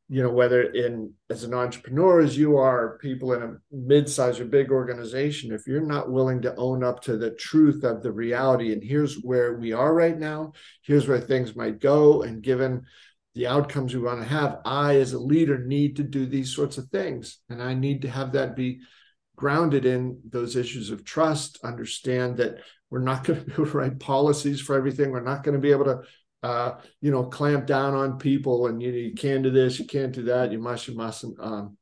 you 0.08 0.22
know 0.22 0.30
whether 0.30 0.62
in 0.62 1.12
as 1.28 1.44
an 1.44 1.52
entrepreneur 1.52 2.20
as 2.20 2.36
you 2.36 2.56
are 2.56 2.98
people 2.98 3.32
in 3.34 3.42
a 3.42 3.56
mid-sized 3.70 4.40
or 4.40 4.44
big 4.44 4.70
organization 4.70 5.52
if 5.52 5.66
you're 5.66 5.80
not 5.80 6.10
willing 6.10 6.40
to 6.40 6.54
own 6.56 6.82
up 6.82 7.00
to 7.00 7.16
the 7.16 7.30
truth 7.32 7.84
of 7.84 8.02
the 8.02 8.10
reality 8.10 8.72
and 8.72 8.82
here's 8.82 9.16
where 9.22 9.58
we 9.58 9.72
are 9.72 9.94
right 9.94 10.18
now 10.18 10.52
here's 10.82 11.06
where 11.06 11.20
things 11.20 11.54
might 11.54 11.78
go 11.80 12.22
and 12.22 12.42
given 12.42 12.82
the 13.34 13.46
outcomes 13.46 13.94
we 13.94 14.00
want 14.00 14.20
to 14.20 14.26
have 14.26 14.60
i 14.64 14.96
as 14.96 15.12
a 15.12 15.18
leader 15.18 15.58
need 15.64 15.96
to 15.96 16.02
do 16.02 16.26
these 16.26 16.54
sorts 16.54 16.78
of 16.78 16.88
things. 16.88 17.38
And 17.50 17.62
i 17.62 17.74
need 17.74 18.02
to 18.02 18.10
have 18.10 18.32
that 18.32 18.56
be 18.56 18.80
grounded 19.38 19.86
in 19.86 20.20
those 20.28 20.56
issues 20.56 20.90
of 20.90 21.04
trust 21.04 21.60
understand 21.62 22.36
that 22.38 22.58
we're 22.90 22.98
not 23.00 23.24
going 23.24 23.38
to 23.44 23.46
be 23.46 23.52
able 23.52 23.66
to 23.66 23.78
write 23.78 24.00
policies 24.00 24.60
for 24.60 24.76
everything. 24.76 25.10
We're 25.10 25.20
not 25.20 25.44
going 25.44 25.54
to 25.54 25.60
be 25.60 25.70
able 25.70 25.84
to 25.84 26.00
uh, 26.42 26.72
you 27.00 27.10
know, 27.10 27.24
clamp 27.24 27.66
down 27.66 27.94
on 27.94 28.18
people 28.18 28.66
and 28.66 28.82
you, 28.82 28.90
you 28.90 29.14
can't 29.14 29.42
do 29.42 29.50
this, 29.50 29.78
you 29.78 29.86
can't 29.86 30.12
do 30.12 30.22
that, 30.24 30.52
you 30.52 30.58
must, 30.58 30.88
you 30.88 30.94
mustn't. 30.94 31.36
Um, 31.40 31.76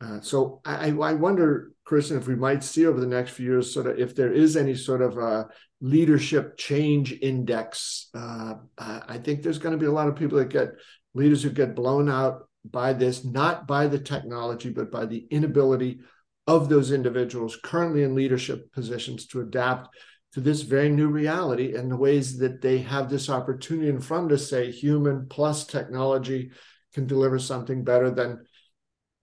uh, 0.00 0.20
so 0.20 0.60
I, 0.64 0.88
I 0.90 1.12
wonder, 1.14 1.72
Christian, 1.84 2.16
if 2.18 2.26
we 2.26 2.36
might 2.36 2.64
see 2.64 2.86
over 2.86 3.00
the 3.00 3.06
next 3.06 3.32
few 3.32 3.46
years, 3.46 3.72
sort 3.72 3.86
of, 3.86 3.98
if 3.98 4.14
there 4.14 4.32
is 4.32 4.56
any 4.56 4.74
sort 4.74 5.02
of 5.02 5.18
a 5.18 5.48
leadership 5.80 6.56
change 6.56 7.12
index. 7.20 8.08
Uh, 8.14 8.54
I 8.78 9.18
think 9.18 9.42
there's 9.42 9.58
going 9.58 9.72
to 9.72 9.78
be 9.78 9.86
a 9.86 9.92
lot 9.92 10.08
of 10.08 10.16
people 10.16 10.38
that 10.38 10.48
get 10.48 10.70
leaders 11.14 11.42
who 11.42 11.50
get 11.50 11.74
blown 11.76 12.08
out 12.08 12.48
by 12.64 12.92
this, 12.92 13.24
not 13.24 13.66
by 13.66 13.86
the 13.86 13.98
technology, 13.98 14.70
but 14.70 14.90
by 14.90 15.06
the 15.06 15.26
inability 15.30 16.00
of 16.46 16.68
those 16.68 16.92
individuals 16.92 17.58
currently 17.62 18.02
in 18.02 18.14
leadership 18.14 18.72
positions 18.72 19.26
to 19.26 19.40
adapt 19.40 19.88
to 20.36 20.42
this 20.42 20.60
very 20.60 20.90
new 20.90 21.08
reality 21.08 21.76
and 21.76 21.90
the 21.90 21.96
ways 21.96 22.36
that 22.36 22.60
they 22.60 22.76
have 22.76 23.08
this 23.08 23.30
opportunity 23.30 23.88
in 23.88 23.98
front 23.98 24.30
of 24.30 24.38
say 24.38 24.70
human 24.70 25.26
plus 25.30 25.64
technology 25.64 26.50
can 26.92 27.06
deliver 27.06 27.38
something 27.38 27.82
better 27.82 28.10
than 28.10 28.44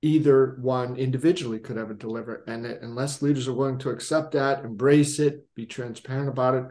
either 0.01 0.57
one 0.59 0.95
individually 0.95 1.59
could 1.59 1.77
ever 1.77 1.93
deliver. 1.93 2.43
And 2.47 2.65
unless 2.65 3.21
leaders 3.21 3.47
are 3.47 3.53
willing 3.53 3.77
to 3.77 3.91
accept 3.91 4.31
that 4.31 4.65
embrace 4.65 5.19
it 5.19 5.45
be 5.53 5.67
transparent 5.67 6.29
about 6.29 6.55
it 6.55 6.65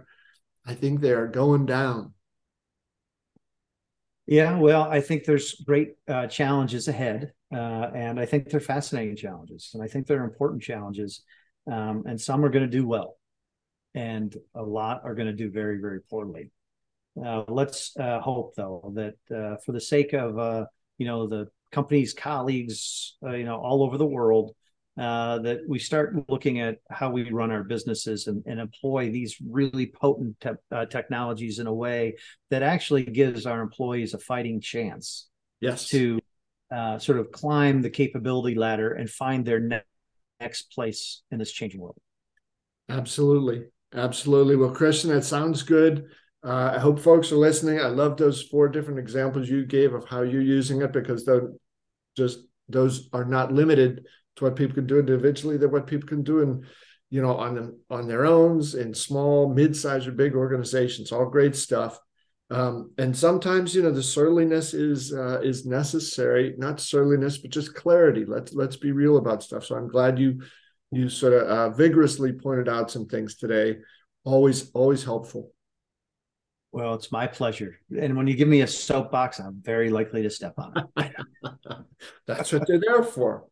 i 0.67 0.75
think 0.75 1.01
they 1.01 1.13
are 1.13 1.29
going 1.29 1.65
down. 1.65 2.13
Yeah 4.27 4.59
well 4.59 4.83
i 4.83 5.01
think 5.01 5.23
there's 5.23 5.55
great 5.65 5.91
uh, 6.09 6.27
challenges 6.27 6.89
ahead 6.89 7.33
uh, 7.55 7.91
and 7.95 8.19
i 8.19 8.27
think 8.27 8.51
they're 8.51 8.59
fascinating 8.59 9.15
challenges 9.15 9.71
and 9.73 9.85
i 9.85 9.87
think 9.87 10.09
they're 10.09 10.25
important 10.25 10.65
challenges 10.65 11.23
um, 11.71 12.03
and 12.09 12.21
some 12.21 12.45
are 12.45 12.49
going 12.51 12.69
to 12.69 12.79
do 12.79 12.85
well 12.85 13.19
and 13.95 14.35
a 14.55 14.63
lot 14.63 15.03
are 15.05 15.15
going 15.15 15.27
to 15.27 15.33
do 15.33 15.51
very, 15.51 15.79
very 15.79 16.01
poorly. 16.01 16.51
Uh, 17.23 17.45
let's 17.49 17.95
uh, 17.99 18.21
hope, 18.21 18.55
though, 18.57 18.93
that 18.95 19.15
uh, 19.35 19.57
for 19.65 19.73
the 19.73 19.81
sake 19.81 20.13
of 20.15 20.39
uh, 20.39 20.65
you 20.99 21.07
know 21.07 21.27
the 21.27 21.47
company's 21.71 22.15
colleagues, 22.15 23.17
uh, 23.23 23.33
you 23.33 23.45
know, 23.45 23.57
all 23.57 23.83
over 23.83 23.99
the 23.99 24.07
world, 24.07 24.55
uh, 24.99 25.39
that 25.39 25.61
we 25.69 25.79
start 25.79 26.17
looking 26.29 26.61
at 26.61 26.79
how 26.91 27.11
we 27.11 27.31
run 27.31 27.51
our 27.51 27.65
businesses 27.65 28.27
and, 28.27 28.43
and 28.47 28.61
employ 28.61 29.11
these 29.11 29.37
really 29.47 29.87
potent 29.87 30.39
te- 30.41 30.87
technologies 30.91 31.59
in 31.59 31.67
a 31.67 31.73
way 31.73 32.15
that 32.51 32.63
actually 32.63 33.05
gives 33.05 33.47
our 33.47 33.61
employees 33.61 34.15
a 34.15 34.19
fighting 34.19 34.61
chance. 34.61 35.29
Yes. 35.61 35.89
To 35.89 36.19
sort 36.99 37.19
of 37.19 37.31
climb 37.31 37.83
the 37.83 37.91
capability 37.91 38.55
ladder 38.55 38.93
and 38.93 39.09
find 39.09 39.45
their 39.45 39.61
ne- 39.61 39.83
next 40.41 40.73
place 40.73 41.23
in 41.31 41.39
this 41.39 41.53
changing 41.53 41.81
world. 41.81 41.97
Absolutely. 42.89 43.67
Absolutely. 43.95 44.57
Well, 44.57 44.71
Christian, 44.71 45.11
that 45.11 45.25
sounds 45.25 45.63
good. 45.63 46.07
Uh, 46.45 46.73
I 46.75 46.79
hope 46.79 46.99
folks 46.99 47.31
are 47.31 47.37
listening. 47.37 47.79
I 47.81 47.87
love 47.89 48.17
those 48.17 48.43
four 48.43 48.69
different 48.69 48.99
examples 48.99 49.49
you 49.49 49.65
gave 49.65 49.95
of 49.95 50.07
how 50.09 50.23
you're 50.23 50.43
using 50.43 50.83
it 50.83 50.93
because 50.93 51.25
those 51.25 51.51
just 52.17 52.41
those 52.69 53.09
are 53.13 53.25
not 53.25 53.53
limited 53.53 54.07
to 54.37 54.45
what 54.45 54.57
people 54.57 54.75
can 54.75 54.87
do 54.87 54.99
individually. 54.99 55.57
They're 55.57 55.69
what 55.69 55.87
people 55.87 56.09
can 56.09 56.23
do 56.23 56.41
in, 56.41 56.67
you 57.11 57.23
know, 57.23 57.37
on 57.37 57.55
them 57.55 57.81
on 57.91 58.09
their 58.09 58.25
own 58.27 58.63
in 58.77 58.95
small, 58.95 59.53
mid-sized, 59.53 60.09
or 60.09 60.13
big 60.13 60.35
organizations. 60.35 61.13
All 61.13 61.27
great 61.27 61.55
stuff. 61.55 61.99
Um, 62.51 62.93
and 62.99 63.17
sometimes, 63.17 63.75
you 63.75 63.83
know, 63.83 63.93
the 63.93 64.03
surliness 64.03 64.75
is 64.75 65.13
uh, 65.13 65.41
is 65.43 65.65
necessary. 65.65 66.55
Not 66.59 66.81
surliness, 66.81 67.39
but 67.39 67.51
just 67.51 67.75
clarity. 67.75 68.25
Let's 68.27 68.53
let's 68.53 68.77
be 68.77 68.93
real 68.93 69.17
about 69.19 69.43
stuff. 69.43 69.65
So 69.65 69.77
I'm 69.77 69.89
glad 69.89 70.19
you 70.19 70.43
you 70.93 71.09
sort 71.09 71.33
of 71.33 71.43
uh, 71.49 71.71
vigorously 71.71 72.33
pointed 72.33 72.69
out 72.69 72.91
some 72.91 73.07
things 73.07 73.37
today. 73.37 73.79
Always, 74.25 74.71
always 74.73 75.03
helpful. 75.03 75.51
Well, 76.71 76.95
it's 76.95 77.11
my 77.11 77.27
pleasure. 77.27 77.79
And 77.99 78.17
when 78.17 78.27
you 78.27 78.35
give 78.35 78.49
me 78.49 78.61
a 78.61 78.67
soapbox, 78.67 79.41
I'm 79.41 79.61
very 79.63 79.91
likely 79.91 80.23
to 80.23 80.31
step 80.31 80.55
on 80.59 80.89
it. 80.97 81.13
That's 82.27 82.53
what 82.53 82.67
they're 82.67 82.81
there 82.81 83.03
for. 83.03 83.45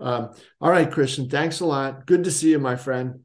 Um, 0.00 0.34
all 0.60 0.70
right, 0.70 0.90
Christian, 0.90 1.30
thanks 1.30 1.60
a 1.60 1.66
lot. 1.66 2.06
Good 2.06 2.24
to 2.24 2.30
see 2.30 2.50
you, 2.50 2.58
my 2.58 2.76
friend. 2.76 3.20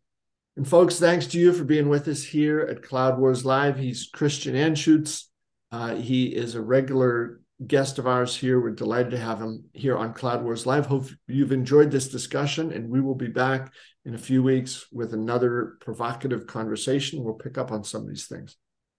And 0.55 0.67
folks, 0.67 0.99
thanks 0.99 1.27
to 1.27 1.39
you 1.39 1.53
for 1.53 1.63
being 1.63 1.89
with 1.89 2.07
us 2.07 2.23
here 2.23 2.61
at 2.61 2.83
Cloud 2.83 3.19
Wars 3.19 3.45
Live. 3.45 3.77
He's 3.77 4.09
Christian 4.13 4.55
Anschuetz. 4.55 5.25
Uh, 5.71 5.95
he 5.95 6.27
is 6.27 6.55
a 6.55 6.61
regular 6.61 7.40
guest 7.67 7.99
of 7.99 8.07
ours 8.07 8.35
here. 8.35 8.59
We're 8.59 8.71
delighted 8.71 9.11
to 9.11 9.17
have 9.17 9.39
him 9.39 9.65
here 9.73 9.97
on 9.97 10.13
Cloud 10.13 10.43
Wars 10.43 10.65
Live. 10.65 10.85
Hope 10.85 11.07
you've 11.27 11.51
enjoyed 11.51 11.91
this 11.91 12.09
discussion, 12.09 12.71
and 12.71 12.89
we 12.89 13.01
will 13.01 13.15
be 13.15 13.27
back 13.27 13.73
in 14.05 14.15
a 14.15 14.19
few 14.19 14.41
weeks 14.41 14.87
with 14.91 15.13
another 15.13 15.77
provocative 15.79 16.47
conversation. 16.47 17.23
We'll 17.23 17.35
pick 17.35 17.57
up 17.57 17.71
on 17.71 17.83
some 17.83 18.01
of 18.01 18.09
these 18.09 18.27
things. 18.27 18.57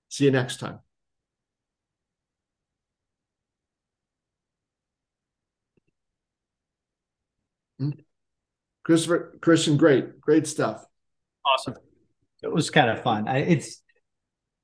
See 0.08 0.24
you 0.24 0.30
next 0.30 0.60
time. 0.60 0.78
Hmm? 7.78 7.90
Christopher, 8.84 9.38
Christian, 9.40 9.76
great, 9.76 10.20
great 10.20 10.46
stuff. 10.46 10.84
Awesome. 11.44 11.74
It 12.42 12.52
was 12.52 12.70
kind 12.70 12.90
of 12.90 13.02
fun. 13.02 13.28
I, 13.28 13.38
it's 13.38 13.82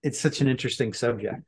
it's 0.02 0.20
such 0.20 0.40
an 0.40 0.48
interesting 0.48 0.92
subject 0.92 1.42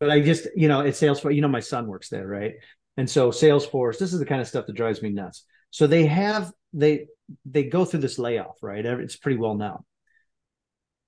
but 0.00 0.10
I 0.10 0.20
just, 0.20 0.48
you 0.56 0.66
know, 0.66 0.80
it's 0.80 1.00
Salesforce. 1.00 1.34
You 1.34 1.42
know, 1.42 1.48
my 1.48 1.60
son 1.60 1.86
works 1.86 2.08
there, 2.08 2.26
right? 2.26 2.54
And 2.96 3.08
so 3.08 3.30
Salesforce, 3.30 3.98
this 3.98 4.12
is 4.12 4.18
the 4.18 4.26
kind 4.26 4.40
of 4.40 4.48
stuff 4.48 4.66
that 4.66 4.74
drives 4.74 5.02
me 5.02 5.10
nuts. 5.10 5.44
So 5.70 5.86
they 5.86 6.06
have 6.06 6.50
they 6.72 7.06
they 7.44 7.64
go 7.64 7.84
through 7.84 8.00
this 8.00 8.18
layoff, 8.18 8.56
right? 8.62 8.84
It's 8.84 9.16
pretty 9.16 9.38
well 9.38 9.54
known, 9.54 9.84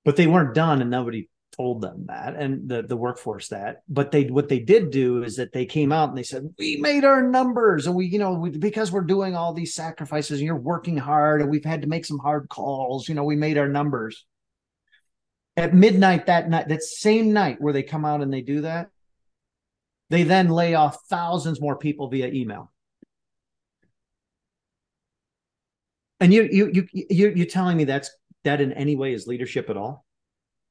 but 0.05 0.17
they 0.17 0.27
weren't 0.27 0.55
done, 0.55 0.81
and 0.81 0.91
nobody 0.91 1.29
told 1.57 1.83
them 1.83 2.07
that, 2.07 2.37
and 2.37 2.69
the 2.69 2.83
the 2.83 2.97
workforce 2.97 3.49
that. 3.49 3.83
But 3.89 4.13
they 4.13 4.25
what 4.25 4.49
they 4.49 4.61
did 4.61 4.91
do 4.91 5.25
is 5.25 5.37
that 5.37 5.53
they 5.53 5.67
came 5.67 5.91
out 5.91 6.11
and 6.11 6.17
they 6.17 6.23
said 6.23 6.55
we 6.59 6.77
made 6.77 7.05
our 7.05 7.23
numbers, 7.23 7.87
and 7.87 7.97
we 7.97 8.07
you 8.07 8.19
know 8.19 8.35
we, 8.35 8.51
because 8.51 8.93
we're 8.93 9.01
doing 9.01 9.35
all 9.35 9.53
these 9.53 9.75
sacrifices, 9.75 10.39
and 10.39 10.47
you're 10.47 10.57
working 10.57 10.97
hard, 10.97 11.41
and 11.41 11.51
we've 11.51 11.65
had 11.65 11.83
to 11.83 11.89
make 11.89 12.05
some 12.05 12.19
hard 12.19 12.49
calls. 12.49 13.09
You 13.09 13.15
know, 13.15 13.25
we 13.25 13.37
made 13.37 13.59
our 13.59 13.69
numbers 13.69 14.25
at 15.57 15.75
midnight 15.75 16.27
that 16.27 16.49
night, 16.49 16.69
that 16.69 16.83
same 16.83 17.33
night 17.33 17.61
where 17.61 17.73
they 17.73 17.83
come 17.83 18.05
out 18.05 18.23
and 18.23 18.33
they 18.33 18.41
do 18.41 18.63
that, 18.63 18.89
they 20.11 20.23
then 20.23 20.49
lay 20.49 20.75
off 20.75 20.99
thousands 21.09 21.61
more 21.61 21.77
people 21.77 22.09
via 22.09 22.29
email. 22.29 22.71
And 26.21 26.33
you 26.33 26.49
you 26.51 26.71
you 26.73 26.87
you 26.93 27.33
you're 27.35 27.47
telling 27.47 27.77
me 27.77 27.85
that's 27.85 28.11
that 28.45 28.61
in 28.61 28.73
any 28.73 28.97
way 28.97 29.13
is 29.13 29.27
leadership 29.27 29.71
at 29.71 29.77
all? 29.77 30.05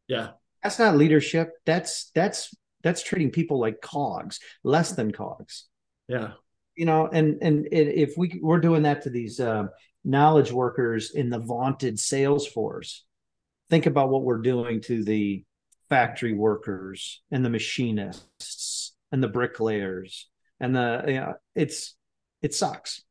Yeah. 0.08 0.30
That's 0.64 0.80
not 0.80 0.96
leadership. 0.96 1.52
That's 1.66 2.12
that's 2.16 2.56
that's 2.84 3.04
treating 3.04 3.32
people 3.32 3.60
like 3.60 3.82
cogs, 3.82 4.40
less 4.64 4.94
than 4.94 5.12
cogs. 5.12 5.66
Yeah. 6.08 6.34
You 6.76 6.86
know, 6.86 7.08
and 7.08 7.38
and 7.42 7.68
if 7.72 8.14
we 8.18 8.40
we're 8.42 8.60
doing 8.60 8.84
that 8.84 9.04
to 9.04 9.10
these 9.10 9.40
uh, 9.40 9.68
knowledge 10.04 10.52
workers 10.52 11.12
in 11.12 11.30
the 11.30 11.40
vaunted 11.40 11.98
Salesforce, 11.98 13.00
think 13.72 13.88
about 13.88 14.10
what 14.10 14.24
we're 14.24 14.42
doing 14.42 14.82
to 14.82 15.04
the 15.04 15.44
factory 15.90 16.34
workers 16.34 17.22
and 17.32 17.44
the 17.44 17.50
machinists 17.50 18.94
and 19.12 19.24
the 19.24 19.28
bricklayers 19.28 20.30
and 20.60 20.76
the 20.76 21.04
know, 21.08 21.34
it's 21.56 21.96
it 22.42 22.54
sucks. 22.54 23.02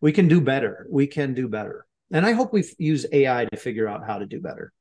We 0.00 0.12
can 0.12 0.28
do 0.28 0.40
better. 0.40 0.86
We 0.90 1.06
can 1.06 1.32
do 1.32 1.48
better. 1.48 1.86
And 2.12 2.26
I 2.26 2.32
hope 2.32 2.52
we 2.52 2.64
use 2.76 3.06
AI 3.12 3.46
to 3.46 3.56
figure 3.56 3.88
out 3.88 4.06
how 4.06 4.18
to 4.18 4.26
do 4.26 4.40
better. 4.40 4.72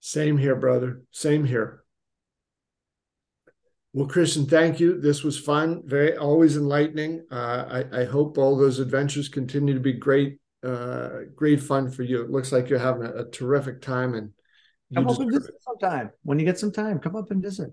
Same 0.00 0.36
here, 0.36 0.56
brother. 0.56 1.02
Same 1.12 1.44
here. 1.44 1.82
Well, 3.94 4.06
Christian, 4.06 4.44
thank 4.44 4.78
you. 4.78 5.00
This 5.00 5.24
was 5.24 5.38
fun, 5.38 5.82
very 5.86 6.14
always 6.16 6.58
enlightening. 6.58 7.24
Uh, 7.30 7.84
I, 7.92 8.02
I, 8.02 8.04
hope 8.04 8.36
all 8.36 8.58
those 8.58 8.78
adventures 8.78 9.30
continue 9.30 9.72
to 9.72 9.80
be 9.80 9.94
great, 9.94 10.38
uh, 10.66 11.20
great 11.34 11.62
fun 11.62 11.90
for 11.90 12.02
you. 12.02 12.22
It 12.22 12.30
looks 12.30 12.52
like 12.52 12.68
you're 12.68 12.78
having 12.78 13.04
a, 13.04 13.22
a 13.22 13.30
terrific 13.30 13.80
time, 13.80 14.14
and 14.14 14.30
come 14.94 15.06
up 15.08 15.20
and 15.20 15.30
visit 15.30 15.54
sometime 15.62 16.10
when 16.22 16.38
you 16.38 16.44
get 16.44 16.58
some 16.58 16.72
time. 16.72 16.98
Come 16.98 17.16
up 17.16 17.30
and 17.30 17.42
visit. 17.42 17.70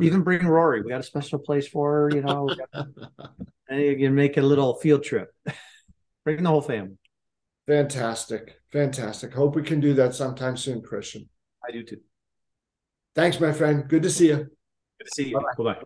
Even 0.00 0.22
bring 0.22 0.46
Rory. 0.46 0.82
We 0.82 0.90
got 0.90 1.00
a 1.00 1.04
special 1.04 1.38
place 1.38 1.68
for 1.68 1.92
her. 1.92 2.10
You 2.10 2.22
know, 2.22 2.48
and 3.68 3.80
you 3.80 3.96
can 3.96 4.14
make 4.14 4.36
a 4.36 4.42
little 4.42 4.74
field 4.74 5.02
trip. 5.02 5.30
bring 6.24 6.42
the 6.42 6.48
whole 6.48 6.62
family. 6.62 6.96
Fantastic, 7.66 8.60
fantastic. 8.72 9.32
Hope 9.34 9.54
we 9.54 9.62
can 9.62 9.80
do 9.80 9.94
that 9.94 10.14
sometime 10.14 10.56
soon, 10.56 10.82
Christian. 10.82 11.28
I 11.66 11.72
do 11.72 11.84
too. 11.84 12.00
Thanks, 13.14 13.38
my 13.38 13.52
friend. 13.52 13.86
Good 13.88 14.02
to 14.02 14.10
see 14.10 14.28
you. 14.28 14.36
Good 14.36 15.04
to 15.04 15.10
see 15.14 15.28
you. 15.28 15.40
Bye 15.58 15.64
bye. 15.64 15.82